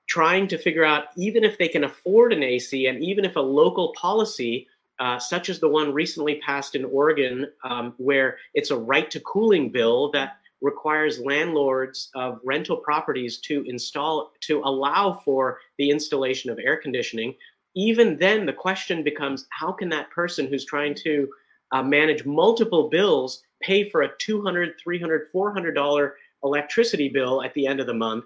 trying 0.07 0.47
to 0.47 0.57
figure 0.57 0.83
out, 0.83 1.05
even 1.17 1.43
if 1.43 1.57
they 1.57 1.67
can 1.67 1.85
afford 1.85 2.33
an 2.33 2.43
AC, 2.43 2.87
and 2.87 3.01
even 3.03 3.25
if 3.25 3.35
a 3.35 3.39
local 3.39 3.93
policy, 3.99 4.67
uh, 4.99 5.17
such 5.17 5.49
as 5.49 5.59
the 5.59 5.67
one 5.67 5.91
recently 5.93 6.39
passed 6.45 6.75
in 6.75 6.85
Oregon, 6.85 7.47
um, 7.63 7.93
where 7.97 8.37
it's 8.53 8.69
a 8.69 8.77
right 8.77 9.09
to 9.09 9.19
cooling 9.21 9.71
bill 9.71 10.11
that 10.11 10.37
requires 10.61 11.19
landlords 11.19 12.09
of 12.15 12.39
rental 12.43 12.77
properties 12.77 13.39
to 13.39 13.63
install 13.67 14.31
to 14.41 14.61
allow 14.63 15.13
for 15.25 15.59
the 15.77 15.89
installation 15.89 16.49
of 16.49 16.59
air 16.59 16.77
conditioning. 16.77 17.35
Even 17.75 18.17
then 18.17 18.45
the 18.45 18.53
question 18.53 19.03
becomes 19.03 19.47
how 19.49 19.71
can 19.71 19.89
that 19.89 20.09
person 20.11 20.47
who's 20.47 20.65
trying 20.65 20.93
to 20.95 21.27
uh, 21.71 21.81
manage 21.81 22.25
multiple 22.25 22.89
bills 22.89 23.41
pay 23.61 23.89
for 23.89 24.03
a 24.03 24.11
200 24.19 24.73
300 24.81 25.29
400 25.31 25.73
dollar 25.73 26.15
electricity 26.43 27.09
bill 27.09 27.43
at 27.43 27.53
the 27.53 27.65
end 27.65 27.79
of 27.79 27.87
the 27.87 27.93
month 27.93 28.25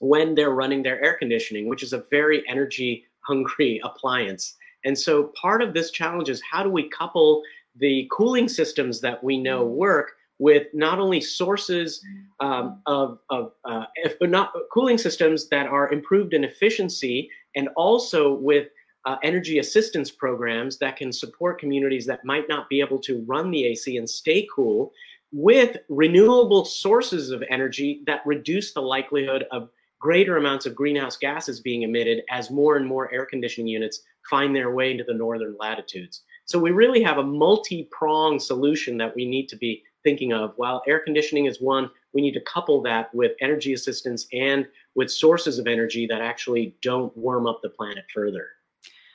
when 0.00 0.34
they're 0.34 0.50
running 0.50 0.82
their 0.82 1.02
air 1.04 1.14
conditioning 1.14 1.68
which 1.68 1.82
is 1.82 1.92
a 1.92 2.04
very 2.10 2.42
energy 2.48 3.04
hungry 3.20 3.80
appliance? 3.84 4.56
And 4.84 4.98
so 4.98 5.32
part 5.40 5.62
of 5.62 5.74
this 5.74 5.90
challenge 5.90 6.28
is 6.28 6.42
how 6.48 6.62
do 6.62 6.70
we 6.70 6.88
couple 6.88 7.42
the 7.76 8.08
cooling 8.10 8.48
systems 8.48 9.00
that 9.00 9.22
we 9.22 9.38
know 9.38 9.64
work 9.64 10.12
with 10.38 10.66
not 10.72 10.98
only 10.98 11.20
sources 11.20 12.02
um, 12.40 12.80
of, 12.86 13.18
of 13.30 13.52
uh, 13.64 13.84
if, 13.96 14.16
not 14.20 14.52
cooling 14.72 14.98
systems 14.98 15.48
that 15.48 15.66
are 15.66 15.92
improved 15.92 16.34
in 16.34 16.44
efficiency 16.44 17.30
and 17.56 17.68
also 17.76 18.34
with 18.34 18.68
uh, 19.04 19.16
energy 19.22 19.58
assistance 19.58 20.10
programs 20.10 20.78
that 20.78 20.96
can 20.96 21.12
support 21.12 21.58
communities 21.58 22.06
that 22.06 22.24
might 22.24 22.48
not 22.48 22.68
be 22.68 22.80
able 22.80 22.98
to 22.98 23.24
run 23.26 23.50
the 23.50 23.64
AC 23.66 23.96
and 23.96 24.08
stay 24.08 24.46
cool 24.54 24.92
with 25.32 25.76
renewable 25.88 26.64
sources 26.64 27.30
of 27.30 27.42
energy 27.50 28.02
that 28.06 28.22
reduce 28.24 28.72
the 28.72 28.80
likelihood 28.80 29.44
of 29.50 29.68
greater 30.00 30.36
amounts 30.36 30.64
of 30.64 30.74
greenhouse 30.74 31.16
gases 31.16 31.60
being 31.60 31.82
emitted 31.82 32.22
as 32.30 32.50
more 32.50 32.76
and 32.76 32.86
more 32.86 33.12
air 33.12 33.26
conditioning 33.26 33.66
units 33.66 34.02
find 34.30 34.54
their 34.54 34.70
way 34.70 34.92
into 34.92 35.04
the 35.04 35.14
northern 35.14 35.56
latitudes. 35.58 36.22
So 36.44 36.58
we 36.58 36.70
really 36.70 37.02
have 37.02 37.18
a 37.18 37.22
multi-pronged 37.22 38.40
solution 38.40 38.96
that 38.98 39.14
we 39.14 39.26
need 39.26 39.48
to 39.48 39.56
be 39.56 39.82
thinking 40.04 40.32
of. 40.32 40.52
While 40.56 40.82
air 40.86 41.00
conditioning 41.00 41.46
is 41.46 41.60
one, 41.60 41.90
we 42.12 42.20
need 42.20 42.34
to 42.34 42.40
couple 42.42 42.80
that 42.82 43.14
with 43.14 43.32
energy 43.40 43.72
assistance 43.72 44.26
and 44.32 44.66
with 44.94 45.10
sources 45.10 45.58
of 45.58 45.66
energy 45.66 46.06
that 46.06 46.20
actually 46.20 46.76
don't 46.82 47.16
warm 47.16 47.46
up 47.46 47.60
the 47.62 47.70
planet 47.70 48.04
further. 48.12 48.48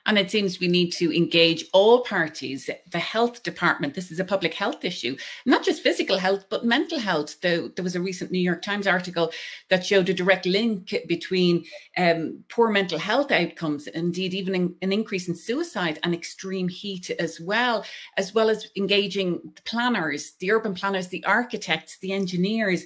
And 0.05 0.17
it 0.17 0.29
seems 0.29 0.59
we 0.59 0.67
need 0.67 0.91
to 0.93 1.15
engage 1.15 1.65
all 1.71 2.01
parties, 2.01 2.69
the 2.91 2.99
health 2.99 3.43
department. 3.43 3.93
This 3.93 4.11
is 4.11 4.19
a 4.19 4.25
public 4.25 4.53
health 4.53 4.83
issue, 4.83 5.15
not 5.45 5.63
just 5.63 5.81
physical 5.81 6.17
health, 6.17 6.45
but 6.49 6.65
mental 6.65 6.99
health. 6.99 7.39
There, 7.39 7.69
there 7.69 7.83
was 7.83 7.95
a 7.95 8.01
recent 8.01 8.29
New 8.31 8.39
York 8.39 8.61
Times 8.61 8.85
article 8.85 9.31
that 9.69 9.85
showed 9.85 10.09
a 10.09 10.13
direct 10.13 10.45
link 10.45 10.93
between 11.07 11.63
um, 11.97 12.43
poor 12.49 12.69
mental 12.69 12.99
health 12.99 13.31
outcomes, 13.31 13.87
indeed, 13.87 14.33
even 14.33 14.55
in, 14.55 14.75
an 14.81 14.91
increase 14.91 15.29
in 15.29 15.35
suicide 15.35 15.99
and 16.03 16.13
extreme 16.13 16.67
heat 16.67 17.09
as 17.11 17.39
well, 17.39 17.85
as 18.17 18.33
well 18.33 18.49
as 18.49 18.67
engaging 18.75 19.39
the 19.55 19.61
planners, 19.61 20.33
the 20.39 20.51
urban 20.51 20.73
planners, 20.73 21.07
the 21.07 21.23
architects, 21.23 21.97
the 21.99 22.11
engineers 22.11 22.85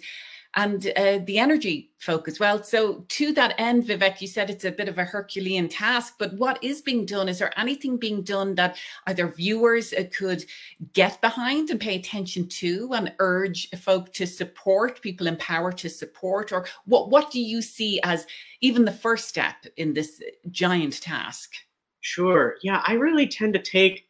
and 0.57 0.91
uh, 0.97 1.19
the 1.25 1.37
energy 1.37 1.91
folk 1.99 2.27
as 2.27 2.39
well. 2.39 2.63
So, 2.63 3.05
to 3.07 3.31
that 3.33 3.53
end, 3.59 3.83
Vivek, 3.83 4.19
you 4.21 4.27
said 4.27 4.49
it's 4.49 4.65
a 4.65 4.71
bit 4.71 4.89
of 4.89 4.97
a 4.97 5.03
Herculean 5.03 5.69
task, 5.69 6.15
but 6.17 6.33
what 6.33 6.61
is 6.63 6.81
being 6.81 7.05
done? 7.05 7.29
Is 7.29 7.37
there 7.37 7.57
anything 7.59 7.97
being 7.97 8.23
done 8.23 8.55
that 8.55 8.77
either 9.05 9.27
viewers 9.27 9.93
uh, 9.93 10.05
could 10.17 10.43
get 10.93 11.21
behind 11.21 11.69
and 11.69 11.79
pay 11.79 11.95
attention 11.95 12.47
to 12.47 12.89
and 12.93 13.13
urge 13.19 13.69
folk 13.79 14.11
to 14.13 14.25
support, 14.25 14.99
people 15.01 15.27
in 15.27 15.37
power 15.37 15.71
to 15.73 15.89
support? 15.89 16.51
Or 16.51 16.65
what, 16.85 17.11
what 17.11 17.29
do 17.29 17.39
you 17.39 17.61
see 17.61 18.01
as 18.03 18.25
even 18.59 18.83
the 18.83 18.91
first 18.91 19.29
step 19.29 19.57
in 19.77 19.93
this 19.93 20.21
giant 20.49 20.99
task? 21.03 21.53
Sure. 22.01 22.55
Yeah, 22.63 22.81
I 22.87 22.93
really 22.93 23.27
tend 23.27 23.53
to 23.53 23.61
take 23.61 24.07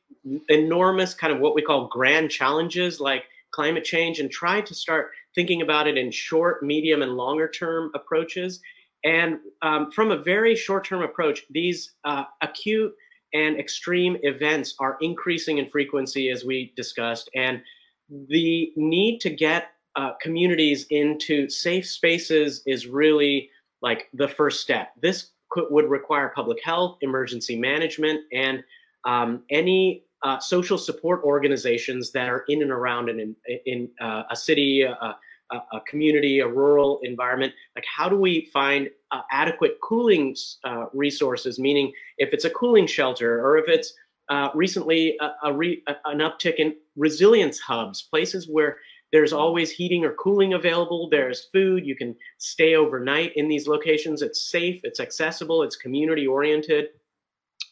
enormous 0.48 1.14
kind 1.14 1.34
of 1.34 1.40
what 1.40 1.56
we 1.56 1.62
call 1.62 1.88
grand 1.88 2.32
challenges 2.32 3.02
like 3.02 3.26
climate 3.52 3.84
change 3.84 4.20
and 4.20 4.32
try 4.32 4.62
to 4.62 4.74
start 4.74 5.12
thinking 5.38 5.62
about 5.62 5.88
it 5.88 5.98
in 6.00 6.10
short, 6.10 6.64
medium, 6.64 7.04
and 7.04 7.14
longer 7.14 7.48
term 7.48 7.92
approaches. 7.94 8.60
And 9.06 9.38
um, 9.62 9.92
from 9.92 10.10
a 10.10 10.18
very 10.18 10.56
short 10.56 10.84
term 10.84 11.04
approach, 11.04 11.44
these 11.52 11.94
uh, 12.06 12.24
acute 12.42 12.92
and 13.36 13.60
extreme 13.60 14.18
events 14.24 14.74
are 14.80 14.98
increasing 15.00 15.60
in 15.60 15.70
frequency, 15.70 16.32
as 16.32 16.44
we 16.44 16.74
discussed. 16.76 17.30
And 17.36 17.62
the 18.10 18.72
need 18.76 19.20
to 19.20 19.30
get 19.30 19.68
uh, 19.96 20.14
communities 20.20 20.88
into 20.90 21.48
safe 21.50 21.86
spaces 21.88 22.64
is 22.66 22.88
really 22.88 23.52
like 23.84 24.10
the 24.14 24.28
first 24.28 24.62
step. 24.62 24.94
This 25.00 25.30
could, 25.52 25.66
would 25.70 25.88
require 25.88 26.32
public 26.36 26.58
health, 26.64 26.98
emergency 27.02 27.60
management, 27.60 28.22
and 28.34 28.64
um, 29.06 29.44
any 29.52 30.04
uh, 30.24 30.40
social 30.40 30.80
support 30.80 31.22
organizations 31.24 32.12
that 32.12 32.28
are 32.28 32.44
in 32.48 32.64
and 32.64 32.72
around 32.72 33.10
in, 33.10 33.20
in, 33.20 33.60
in 33.66 33.90
uh, 34.02 34.24
a 34.32 34.36
city, 34.36 34.84
uh, 34.84 35.14
a, 35.52 35.58
a, 35.74 35.82
community, 35.88 36.40
a 36.40 36.48
rural 36.48 37.00
environment. 37.04 37.54
Like, 37.76 37.86
how 37.96 38.10
do 38.10 38.18
we 38.18 38.50
find 38.54 38.90
uh, 39.12 39.22
adequate 39.32 39.78
cooling 39.82 40.36
uh, 40.64 40.86
resources? 40.94 41.60
Meaning, 41.60 41.92
if 42.18 42.34
it's 42.34 42.46
a 42.46 42.50
cooling 42.50 42.88
shelter 42.88 43.46
or 43.46 43.58
if 43.58 43.68
it's 43.68 43.94
uh, 44.30 44.50
recently 44.54 45.18
a, 45.22 45.48
a 45.48 45.54
re, 45.54 45.84
an 46.06 46.20
uptick 46.20 46.56
in 46.56 46.76
resilience 46.96 47.60
hubs, 47.60 48.04
places 48.04 48.48
where 48.50 48.78
there's 49.12 49.32
always 49.32 49.72
heating 49.72 50.04
or 50.04 50.14
cooling 50.14 50.54
available. 50.54 51.10
There's 51.10 51.48
food. 51.54 51.86
You 51.86 51.96
can 51.96 52.16
stay 52.40 52.76
overnight 52.76 53.32
in 53.36 53.48
these 53.48 53.68
locations. 53.68 54.22
It's 54.22 54.50
safe. 54.50 54.82
It's 54.84 55.00
accessible. 55.00 55.64
It's 55.64 55.78
community 55.78 56.28
oriented. 56.28 56.88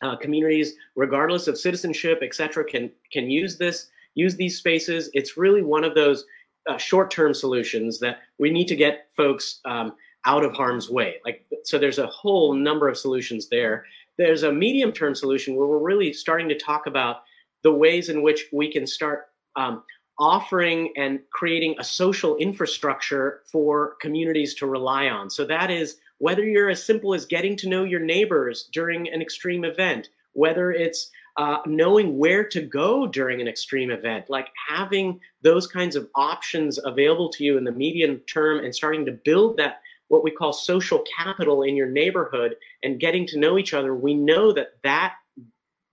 Uh, 0.01 0.15
communities, 0.15 0.75
regardless 0.95 1.47
of 1.47 1.57
citizenship, 1.57 2.19
etc., 2.21 2.65
can 2.65 2.91
can 3.13 3.29
use 3.29 3.57
this 3.57 3.89
use 4.13 4.35
these 4.35 4.57
spaces. 4.57 5.09
It's 5.13 5.37
really 5.37 5.61
one 5.61 5.83
of 5.83 5.95
those 5.95 6.25
uh, 6.67 6.77
short-term 6.77 7.33
solutions 7.33 7.99
that 7.99 8.19
we 8.39 8.49
need 8.49 8.67
to 8.67 8.75
get 8.75 9.07
folks 9.15 9.59
um, 9.65 9.93
out 10.25 10.43
of 10.43 10.53
harm's 10.53 10.89
way. 10.89 11.15
Like 11.23 11.45
so, 11.63 11.77
there's 11.77 11.99
a 11.99 12.07
whole 12.07 12.53
number 12.53 12.89
of 12.89 12.97
solutions 12.97 13.49
there. 13.49 13.85
There's 14.17 14.43
a 14.43 14.51
medium-term 14.51 15.15
solution 15.15 15.55
where 15.55 15.67
we're 15.67 15.79
really 15.79 16.13
starting 16.13 16.49
to 16.49 16.57
talk 16.57 16.87
about 16.87 17.17
the 17.63 17.73
ways 17.73 18.09
in 18.09 18.21
which 18.21 18.45
we 18.53 18.71
can 18.71 18.87
start 18.87 19.25
um, 19.55 19.83
offering 20.19 20.93
and 20.95 21.19
creating 21.31 21.75
a 21.79 21.83
social 21.83 22.37
infrastructure 22.37 23.41
for 23.51 23.95
communities 23.99 24.53
to 24.55 24.65
rely 24.65 25.07
on. 25.07 25.29
So 25.29 25.45
that 25.45 25.69
is 25.69 25.97
whether 26.19 26.43
you're 26.43 26.69
as 26.69 26.83
simple 26.83 27.13
as 27.13 27.25
getting 27.25 27.57
to 27.57 27.69
know 27.69 27.83
your 27.83 27.99
neighbors 27.99 28.69
during 28.71 29.09
an 29.11 29.21
extreme 29.21 29.65
event, 29.65 30.09
whether 30.33 30.71
it's 30.71 31.09
uh, 31.37 31.57
knowing 31.65 32.17
where 32.17 32.47
to 32.47 32.61
go 32.61 33.05
during 33.05 33.41
an 33.41 33.47
extreme 33.47 33.91
event, 33.91 34.29
like 34.29 34.47
having 34.67 35.19
those 35.41 35.67
kinds 35.67 35.95
of 35.95 36.07
options 36.15 36.79
available 36.83 37.29
to 37.29 37.43
you 37.43 37.57
in 37.57 37.63
the 37.63 37.71
medium 37.71 38.19
term 38.31 38.63
and 38.63 38.73
starting 38.73 39.05
to 39.05 39.11
build 39.11 39.57
that 39.57 39.81
what 40.07 40.23
we 40.23 40.31
call 40.31 40.53
social 40.53 41.03
capital 41.17 41.63
in 41.63 41.75
your 41.75 41.89
neighborhood 41.89 42.55
and 42.83 42.99
getting 42.99 43.25
to 43.25 43.39
know 43.39 43.57
each 43.57 43.73
other 43.73 43.95
we 43.95 44.13
know 44.13 44.53
that 44.53 44.73
that 44.83 45.15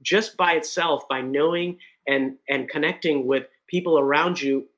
just 0.03 0.37
by 0.37 0.53
itself 0.53 1.09
by 1.09 1.21
knowing 1.21 1.79
and 2.07 2.37
and 2.49 2.69
connecting 2.69 3.27
with 3.27 3.47
people 3.69 3.99
around 3.99 4.41
you 4.41 4.69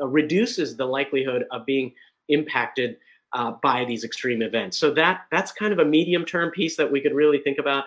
uh, 0.00 0.06
reduces 0.06 0.76
the 0.76 0.84
likelihood 0.84 1.44
of 1.50 1.66
being 1.66 1.92
impacted 2.28 2.96
uh, 3.32 3.52
by 3.62 3.84
these 3.84 4.04
extreme 4.04 4.42
events. 4.42 4.78
So 4.78 4.90
that 4.92 5.26
that's 5.30 5.52
kind 5.52 5.72
of 5.72 5.78
a 5.78 5.84
medium 5.84 6.24
term 6.24 6.50
piece 6.50 6.76
that 6.76 6.90
we 6.90 7.00
could 7.00 7.14
really 7.14 7.38
think 7.38 7.58
about. 7.58 7.84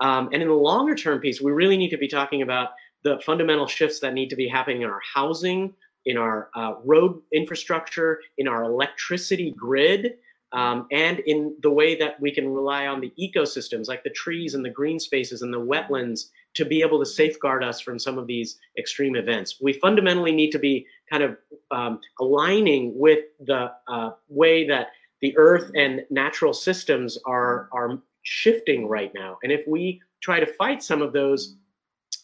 Um, 0.00 0.28
and 0.32 0.42
in 0.42 0.48
the 0.48 0.54
longer 0.54 0.94
term 0.94 1.20
piece, 1.20 1.40
we 1.40 1.52
really 1.52 1.76
need 1.76 1.90
to 1.90 1.98
be 1.98 2.08
talking 2.08 2.42
about 2.42 2.70
the 3.04 3.20
fundamental 3.24 3.66
shifts 3.66 4.00
that 4.00 4.14
need 4.14 4.30
to 4.30 4.36
be 4.36 4.48
happening 4.48 4.82
in 4.82 4.88
our 4.88 5.00
housing, 5.14 5.72
in 6.06 6.16
our 6.16 6.50
uh, 6.56 6.74
road 6.84 7.20
infrastructure, 7.32 8.20
in 8.38 8.48
our 8.48 8.64
electricity 8.64 9.52
grid, 9.56 10.14
um, 10.52 10.86
and 10.90 11.18
in 11.20 11.54
the 11.62 11.70
way 11.70 11.94
that 11.96 12.18
we 12.20 12.32
can 12.32 12.48
rely 12.48 12.86
on 12.86 13.00
the 13.00 13.12
ecosystems 13.20 13.86
like 13.88 14.02
the 14.02 14.10
trees 14.10 14.54
and 14.54 14.64
the 14.64 14.70
green 14.70 14.98
spaces 14.98 15.42
and 15.42 15.52
the 15.52 15.60
wetlands 15.60 16.30
to 16.54 16.64
be 16.64 16.80
able 16.80 16.98
to 16.98 17.06
safeguard 17.06 17.62
us 17.62 17.80
from 17.80 17.98
some 17.98 18.16
of 18.18 18.26
these 18.26 18.58
extreme 18.78 19.14
events. 19.14 19.60
We 19.60 19.74
fundamentally 19.74 20.32
need 20.32 20.50
to 20.52 20.58
be 20.58 20.86
kind 21.10 21.22
of 21.22 21.36
um, 21.70 22.00
aligning 22.18 22.98
with 22.98 23.20
the 23.40 23.72
uh, 23.86 24.10
way 24.28 24.66
that 24.68 24.88
the 25.20 25.36
earth 25.36 25.70
and 25.74 26.02
natural 26.10 26.54
systems 26.54 27.18
are, 27.26 27.68
are 27.72 28.00
shifting 28.28 28.86
right 28.86 29.10
now. 29.14 29.38
And 29.42 29.50
if 29.50 29.62
we 29.66 30.00
try 30.22 30.38
to 30.38 30.46
fight 30.46 30.82
some 30.82 31.00
of 31.00 31.12
those 31.12 31.56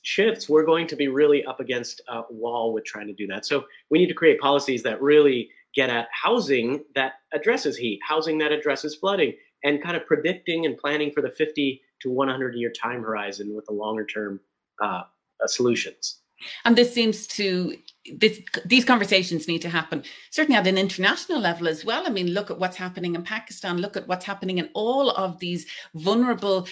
shifts, 0.03 0.49
we're 0.49 0.65
going 0.65 0.87
to 0.89 0.97
be 0.97 1.09
really 1.09 1.45
up 1.47 1.61
against 1.61 2.03
a 2.09 2.23
wall 2.31 2.73
with 2.75 2.85
trying 2.85 3.07
to 3.07 3.15
do 3.15 3.27
that. 3.29 3.47
So 3.47 3.65
we 3.91 3.99
need 3.99 4.09
to 4.09 4.15
create 4.15 4.39
policies 4.39 4.83
that 4.83 5.01
really 5.01 5.49
get 5.75 5.89
at 5.91 6.09
housing 6.13 6.85
that 6.95 7.15
addresses 7.33 7.77
heat, 7.77 8.01
housing 8.07 8.39
that 8.39 8.53
addresses 8.53 8.95
flooding, 8.95 9.33
and 9.65 9.83
kind 9.83 9.97
of 9.97 10.07
predicting 10.07 10.67
and 10.67 10.77
planning 10.77 11.11
for 11.11 11.23
the 11.23 11.31
50 11.31 11.81
to 12.03 12.11
100 12.11 12.55
year 12.55 12.71
time 12.71 13.03
horizon 13.03 13.55
with 13.57 13.65
the 13.65 13.73
longer 13.73 14.05
term 14.05 14.41
uh, 14.83 15.03
solutions. 15.47 16.21
And 16.67 16.77
this 16.77 16.93
seems 16.93 17.27
to 17.29 17.77
this, 18.13 18.41
these 18.67 18.85
conversations 18.85 19.49
need 19.49 19.63
to 19.63 19.69
happen 19.69 20.03
certainly 20.31 20.59
at 20.59 20.67
an 20.67 20.77
international 20.77 21.41
level 21.41 21.69
as 21.69 21.85
well. 21.85 22.07
I 22.07 22.11
mean, 22.11 22.29
look 22.29 22.51
at 22.51 22.59
what's 22.59 22.77
happening 22.77 23.15
in 23.15 23.23
Pakistan. 23.23 23.79
Look 23.79 23.97
at 23.97 24.07
what's 24.07 24.25
happening 24.25 24.59
in 24.59 24.69
all 24.75 25.11
of 25.11 25.39
these 25.39 25.67
vulnerable 25.95 26.67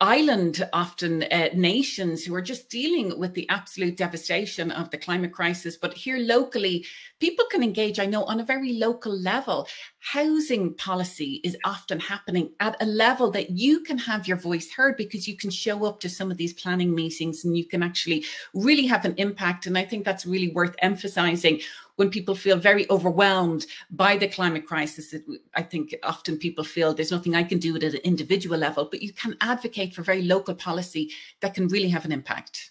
island 0.00 0.66
often 0.72 1.24
uh, 1.24 1.50
nations 1.52 2.24
who 2.24 2.34
are 2.34 2.40
just 2.40 2.70
dealing 2.70 3.18
with 3.18 3.34
the 3.34 3.46
absolute 3.50 3.98
devastation 3.98 4.70
of 4.70 4.88
the 4.90 4.96
climate 4.96 5.32
crisis 5.32 5.76
but 5.76 5.92
here 5.92 6.16
locally 6.18 6.86
people 7.18 7.44
can 7.50 7.62
engage 7.62 7.98
i 7.98 8.06
know 8.06 8.24
on 8.24 8.40
a 8.40 8.44
very 8.44 8.72
local 8.72 9.14
level 9.14 9.68
housing 9.98 10.72
policy 10.74 11.42
is 11.44 11.54
often 11.64 12.00
happening 12.00 12.50
at 12.60 12.80
a 12.80 12.86
level 12.86 13.30
that 13.30 13.50
you 13.50 13.80
can 13.80 13.98
have 13.98 14.26
your 14.26 14.38
voice 14.38 14.70
heard 14.72 14.96
because 14.96 15.28
you 15.28 15.36
can 15.36 15.50
show 15.50 15.84
up 15.84 16.00
to 16.00 16.08
some 16.08 16.30
of 16.30 16.38
these 16.38 16.54
planning 16.54 16.94
meetings 16.94 17.44
and 17.44 17.56
you 17.56 17.66
can 17.66 17.82
actually 17.82 18.24
really 18.54 18.86
have 18.86 19.04
an 19.04 19.14
impact 19.18 19.66
and 19.66 19.76
i 19.76 19.84
think 19.84 20.06
that's 20.06 20.24
really 20.24 20.50
worth 20.52 20.69
emphasizing 20.78 21.60
when 21.96 22.10
people 22.10 22.34
feel 22.34 22.56
very 22.56 22.88
overwhelmed 22.90 23.66
by 23.90 24.16
the 24.16 24.26
climate 24.26 24.66
crisis, 24.66 25.10
that 25.10 25.22
I 25.54 25.62
think 25.62 25.94
often 26.02 26.38
people 26.38 26.64
feel 26.64 26.94
there's 26.94 27.10
nothing 27.10 27.34
I 27.34 27.42
can 27.42 27.58
do 27.58 27.76
at 27.76 27.82
an 27.82 27.96
individual 27.96 28.56
level, 28.56 28.88
but 28.90 29.02
you 29.02 29.12
can 29.12 29.36
advocate 29.40 29.94
for 29.94 30.02
very 30.02 30.22
local 30.22 30.54
policy 30.54 31.12
that 31.40 31.54
can 31.54 31.68
really 31.68 31.88
have 31.88 32.04
an 32.04 32.12
impact. 32.12 32.70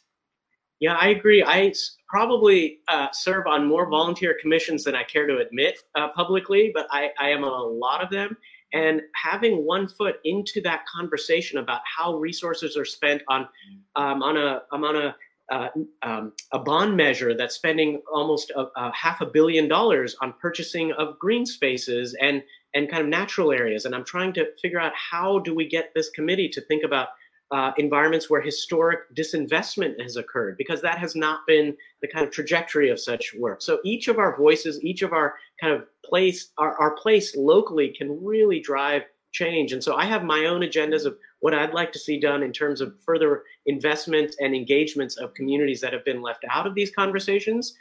Yeah, 0.79 0.95
I 0.95 1.09
agree. 1.09 1.43
I 1.45 1.73
probably 2.07 2.79
uh, 2.88 3.09
serve 3.12 3.45
on 3.47 3.67
more 3.67 3.89
volunteer 3.89 4.35
commissions 4.41 4.85
than 4.85 4.95
I 4.95 5.03
care 5.03 5.27
to 5.27 5.39
admit 5.39 5.79
uh, 5.95 6.07
publicly, 6.15 6.71
but 6.73 6.88
I, 6.89 7.09
I 7.19 7.29
am 7.29 7.43
on 7.43 7.51
a 7.51 7.63
lot 7.63 8.01
of 8.01 8.09
them. 8.09 8.35
And 8.71 9.01
having 9.13 9.65
one 9.65 9.88
foot 9.88 10.15
into 10.23 10.62
that 10.62 10.85
conversation 10.85 11.57
about 11.57 11.81
how 11.85 12.15
resources 12.15 12.77
are 12.77 12.85
spent 12.85 13.21
on, 13.27 13.47
um, 13.95 14.23
on 14.23 14.38
a, 14.38 14.62
I'm 14.71 14.83
on 14.83 14.95
a 14.95 15.15
uh, 15.51 15.69
um, 16.03 16.33
a 16.53 16.59
bond 16.59 16.95
measure 16.95 17.35
that's 17.35 17.55
spending 17.55 18.01
almost 18.12 18.51
a, 18.51 18.67
a, 18.75 18.91
half 18.93 19.21
a 19.21 19.25
billion 19.25 19.67
dollars 19.67 20.15
on 20.21 20.33
purchasing 20.41 20.91
of 20.93 21.17
green 21.19 21.45
spaces 21.45 22.15
and 22.21 22.43
and 22.75 22.89
kind 22.89 23.01
of 23.01 23.09
natural 23.09 23.51
areas. 23.51 23.85
And 23.85 23.95
I'm 23.95 24.05
trying 24.05 24.31
to 24.33 24.45
figure 24.62 24.79
out 24.79 24.93
how 24.95 25.39
do 25.39 25.55
we 25.55 25.67
get 25.67 25.91
this 25.95 26.09
committee 26.12 26.49
to 26.49 26.62
think 26.62 26.83
about 26.83 27.07
uh, 27.51 27.71
environments 27.77 28.29
where 28.29 28.41
historic 28.41 28.99
disinvestment 29.15 29.99
has 30.01 30.17
occurred, 30.17 30.55
because 30.57 30.81
that 30.81 30.99
has 30.99 31.15
not 31.15 31.39
been 31.47 31.75
the 32.01 32.07
kind 32.07 32.25
of 32.25 32.31
trajectory 32.31 32.89
of 32.89 32.99
such 32.99 33.33
work. 33.39 33.62
So 33.62 33.79
each 33.83 34.07
of 34.07 34.19
our 34.19 34.38
voices, 34.38 34.83
each 34.83 35.01
of 35.01 35.13
our 35.13 35.33
kind 35.59 35.73
of 35.73 35.85
place, 36.05 36.51
our, 36.59 36.77
our 36.79 36.95
place 36.95 37.35
locally 37.35 37.93
can 37.97 38.23
really 38.23 38.59
drive 38.59 39.03
change. 39.31 39.73
And 39.73 39.83
so 39.83 39.95
I 39.95 40.05
have 40.05 40.23
my 40.23 40.45
own 40.45 40.62
agendas 40.62 41.05
of 41.05 41.17
what 41.39 41.54
I'd 41.54 41.73
like 41.73 41.91
to 41.93 41.99
see 41.99 42.19
done 42.19 42.43
in 42.43 42.52
terms 42.52 42.82
of 42.82 42.93
further 43.06 43.43
investment 43.65 44.36
and 44.39 44.56
engagements 44.56 45.17
of 45.17 45.34
communities 45.34 45.82
that 45.82 45.93
have 45.93 46.06
been 46.06 46.21
left 46.21 46.45
out 46.49 46.67
of 46.67 46.75
these 46.75 46.91
conversations. 46.91 47.75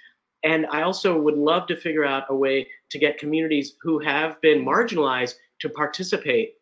And 0.45 0.67
I 0.71 0.83
also 0.83 1.19
would 1.21 1.37
love 1.37 1.67
to 1.67 1.77
figure 1.77 2.05
out 2.05 2.25
a 2.29 2.37
way 2.37 2.69
to 2.91 2.99
get 2.99 3.19
communities 3.19 3.75
who 3.83 3.99
have 3.99 4.41
been 4.41 4.65
marginalized 4.65 5.35
to 5.61 5.69
participate 5.69 6.55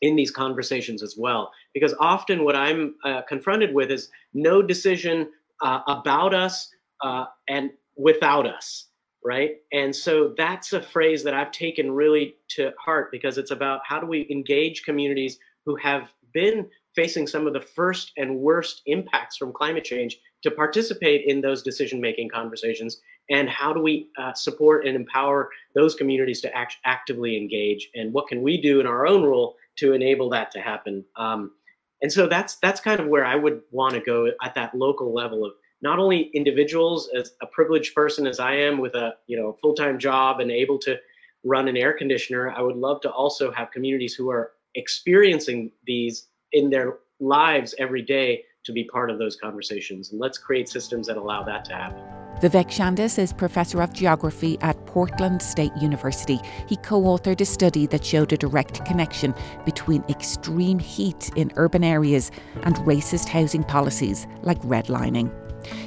in 0.00 0.14
these 0.14 0.30
conversations 0.30 1.02
as 1.02 1.16
well. 1.18 1.50
Because 1.74 1.94
often 1.98 2.44
what 2.44 2.54
I'm 2.54 2.94
uh, 3.04 3.22
confronted 3.28 3.74
with 3.74 3.90
is 3.90 4.10
no 4.32 4.62
decision 4.62 5.30
uh, 5.60 5.80
about 5.88 6.34
us 6.34 6.70
uh, 7.02 7.24
and 7.48 7.70
without 7.96 8.46
us 8.46 8.88
right? 9.24 9.56
And 9.72 9.94
so 9.94 10.32
that's 10.36 10.72
a 10.72 10.80
phrase 10.80 11.22
that 11.24 11.34
I've 11.34 11.50
taken 11.50 11.90
really 11.90 12.36
to 12.50 12.72
heart 12.82 13.10
because 13.10 13.38
it's 13.38 13.50
about 13.50 13.80
how 13.84 14.00
do 14.00 14.06
we 14.06 14.26
engage 14.30 14.84
communities 14.84 15.38
who 15.66 15.76
have 15.76 16.12
been 16.32 16.68
facing 16.94 17.26
some 17.26 17.46
of 17.46 17.52
the 17.52 17.60
first 17.60 18.12
and 18.16 18.38
worst 18.38 18.82
impacts 18.86 19.36
from 19.36 19.52
climate 19.52 19.84
change 19.84 20.18
to 20.42 20.50
participate 20.50 21.26
in 21.26 21.40
those 21.40 21.62
decision 21.62 22.00
making 22.00 22.28
conversations 22.28 23.00
and 23.30 23.48
how 23.48 23.72
do 23.72 23.80
we 23.80 24.08
uh, 24.18 24.32
support 24.32 24.86
and 24.86 24.96
empower 24.96 25.50
those 25.74 25.94
communities 25.94 26.40
to 26.40 26.56
act- 26.56 26.76
actively 26.84 27.36
engage 27.36 27.90
and 27.94 28.12
what 28.12 28.26
can 28.28 28.42
we 28.42 28.60
do 28.60 28.80
in 28.80 28.86
our 28.86 29.06
own 29.06 29.22
role 29.22 29.56
to 29.76 29.92
enable 29.92 30.30
that 30.30 30.50
to 30.50 30.60
happen? 30.60 31.04
Um, 31.16 31.52
and 32.02 32.12
so 32.12 32.26
that's 32.26 32.56
that's 32.56 32.80
kind 32.80 33.00
of 33.00 33.08
where 33.08 33.26
i 33.26 33.34
would 33.34 33.60
want 33.72 33.92
to 33.92 34.00
go 34.00 34.30
at 34.44 34.54
that 34.54 34.72
local 34.72 35.12
level 35.12 35.44
of 35.44 35.50
not 35.80 35.98
only 35.98 36.30
individuals 36.34 37.08
as 37.16 37.32
a 37.42 37.46
privileged 37.46 37.94
person 37.94 38.26
as 38.26 38.40
I 38.40 38.54
am 38.54 38.78
with 38.78 38.94
a 38.94 39.14
you 39.26 39.38
know 39.38 39.56
full-time 39.60 39.98
job 39.98 40.40
and 40.40 40.50
able 40.50 40.78
to 40.80 40.96
run 41.44 41.68
an 41.68 41.76
air 41.76 41.92
conditioner, 41.92 42.50
I 42.50 42.60
would 42.62 42.76
love 42.76 43.00
to 43.02 43.10
also 43.10 43.52
have 43.52 43.70
communities 43.70 44.14
who 44.14 44.30
are 44.30 44.52
experiencing 44.78 45.70
these 45.86 46.28
in 46.52 46.70
their 46.70 46.98
lives 47.20 47.74
every 47.78 48.02
day 48.02 48.44
to 48.64 48.72
be 48.72 48.84
part 48.84 49.10
of 49.10 49.18
those 49.18 49.36
conversations. 49.36 50.12
And 50.12 50.20
let's 50.20 50.38
create 50.38 50.68
systems 50.68 51.06
that 51.08 51.16
allow 51.16 51.42
that 51.42 51.64
to 51.66 51.74
happen. 51.74 52.02
Vivek 52.40 52.68
Shandas 52.68 53.18
is 53.18 53.32
Professor 53.32 53.82
of 53.82 53.92
Geography 53.92 54.58
at 54.60 54.86
Portland 54.86 55.42
State 55.42 55.72
University. 55.80 56.38
He 56.68 56.76
co 56.76 57.00
authored 57.02 57.40
a 57.40 57.44
study 57.44 57.86
that 57.88 58.04
showed 58.04 58.32
a 58.32 58.36
direct 58.36 58.84
connection 58.84 59.34
between 59.64 60.04
extreme 60.08 60.78
heat 60.78 61.30
in 61.34 61.50
urban 61.56 61.82
areas 61.82 62.30
and 62.62 62.76
racist 62.76 63.28
housing 63.28 63.64
policies 63.64 64.28
like 64.42 64.60
redlining. 64.62 65.34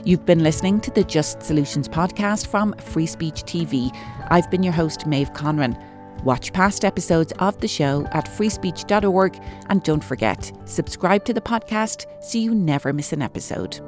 You've 0.04 0.26
been 0.26 0.44
listening 0.44 0.82
to 0.82 0.92
the 0.92 1.06
Just 1.06 1.42
Solutions 1.42 1.88
podcast 1.88 2.48
from 2.48 2.74
Free 2.74 3.06
Speech 3.06 3.44
TV. 3.44 3.96
I've 4.30 4.52
been 4.52 4.64
your 4.64 4.74
host, 4.74 5.08
Maeve 5.08 5.32
Conran. 5.32 5.82
Watch 6.24 6.54
past 6.54 6.86
episodes 6.86 7.34
of 7.40 7.60
the 7.60 7.68
show 7.68 8.06
at 8.12 8.26
freespeech.org 8.26 9.40
and 9.70 9.84
don't 9.84 10.04
forget, 10.04 10.52
subscribe 10.66 11.26
to 11.26 11.34
the 11.34 11.42
podcast 11.42 12.06
so 12.24 12.38
you 12.38 12.54
never 12.54 12.94
miss 12.94 13.12
an 13.14 13.22
episode. 13.22 13.80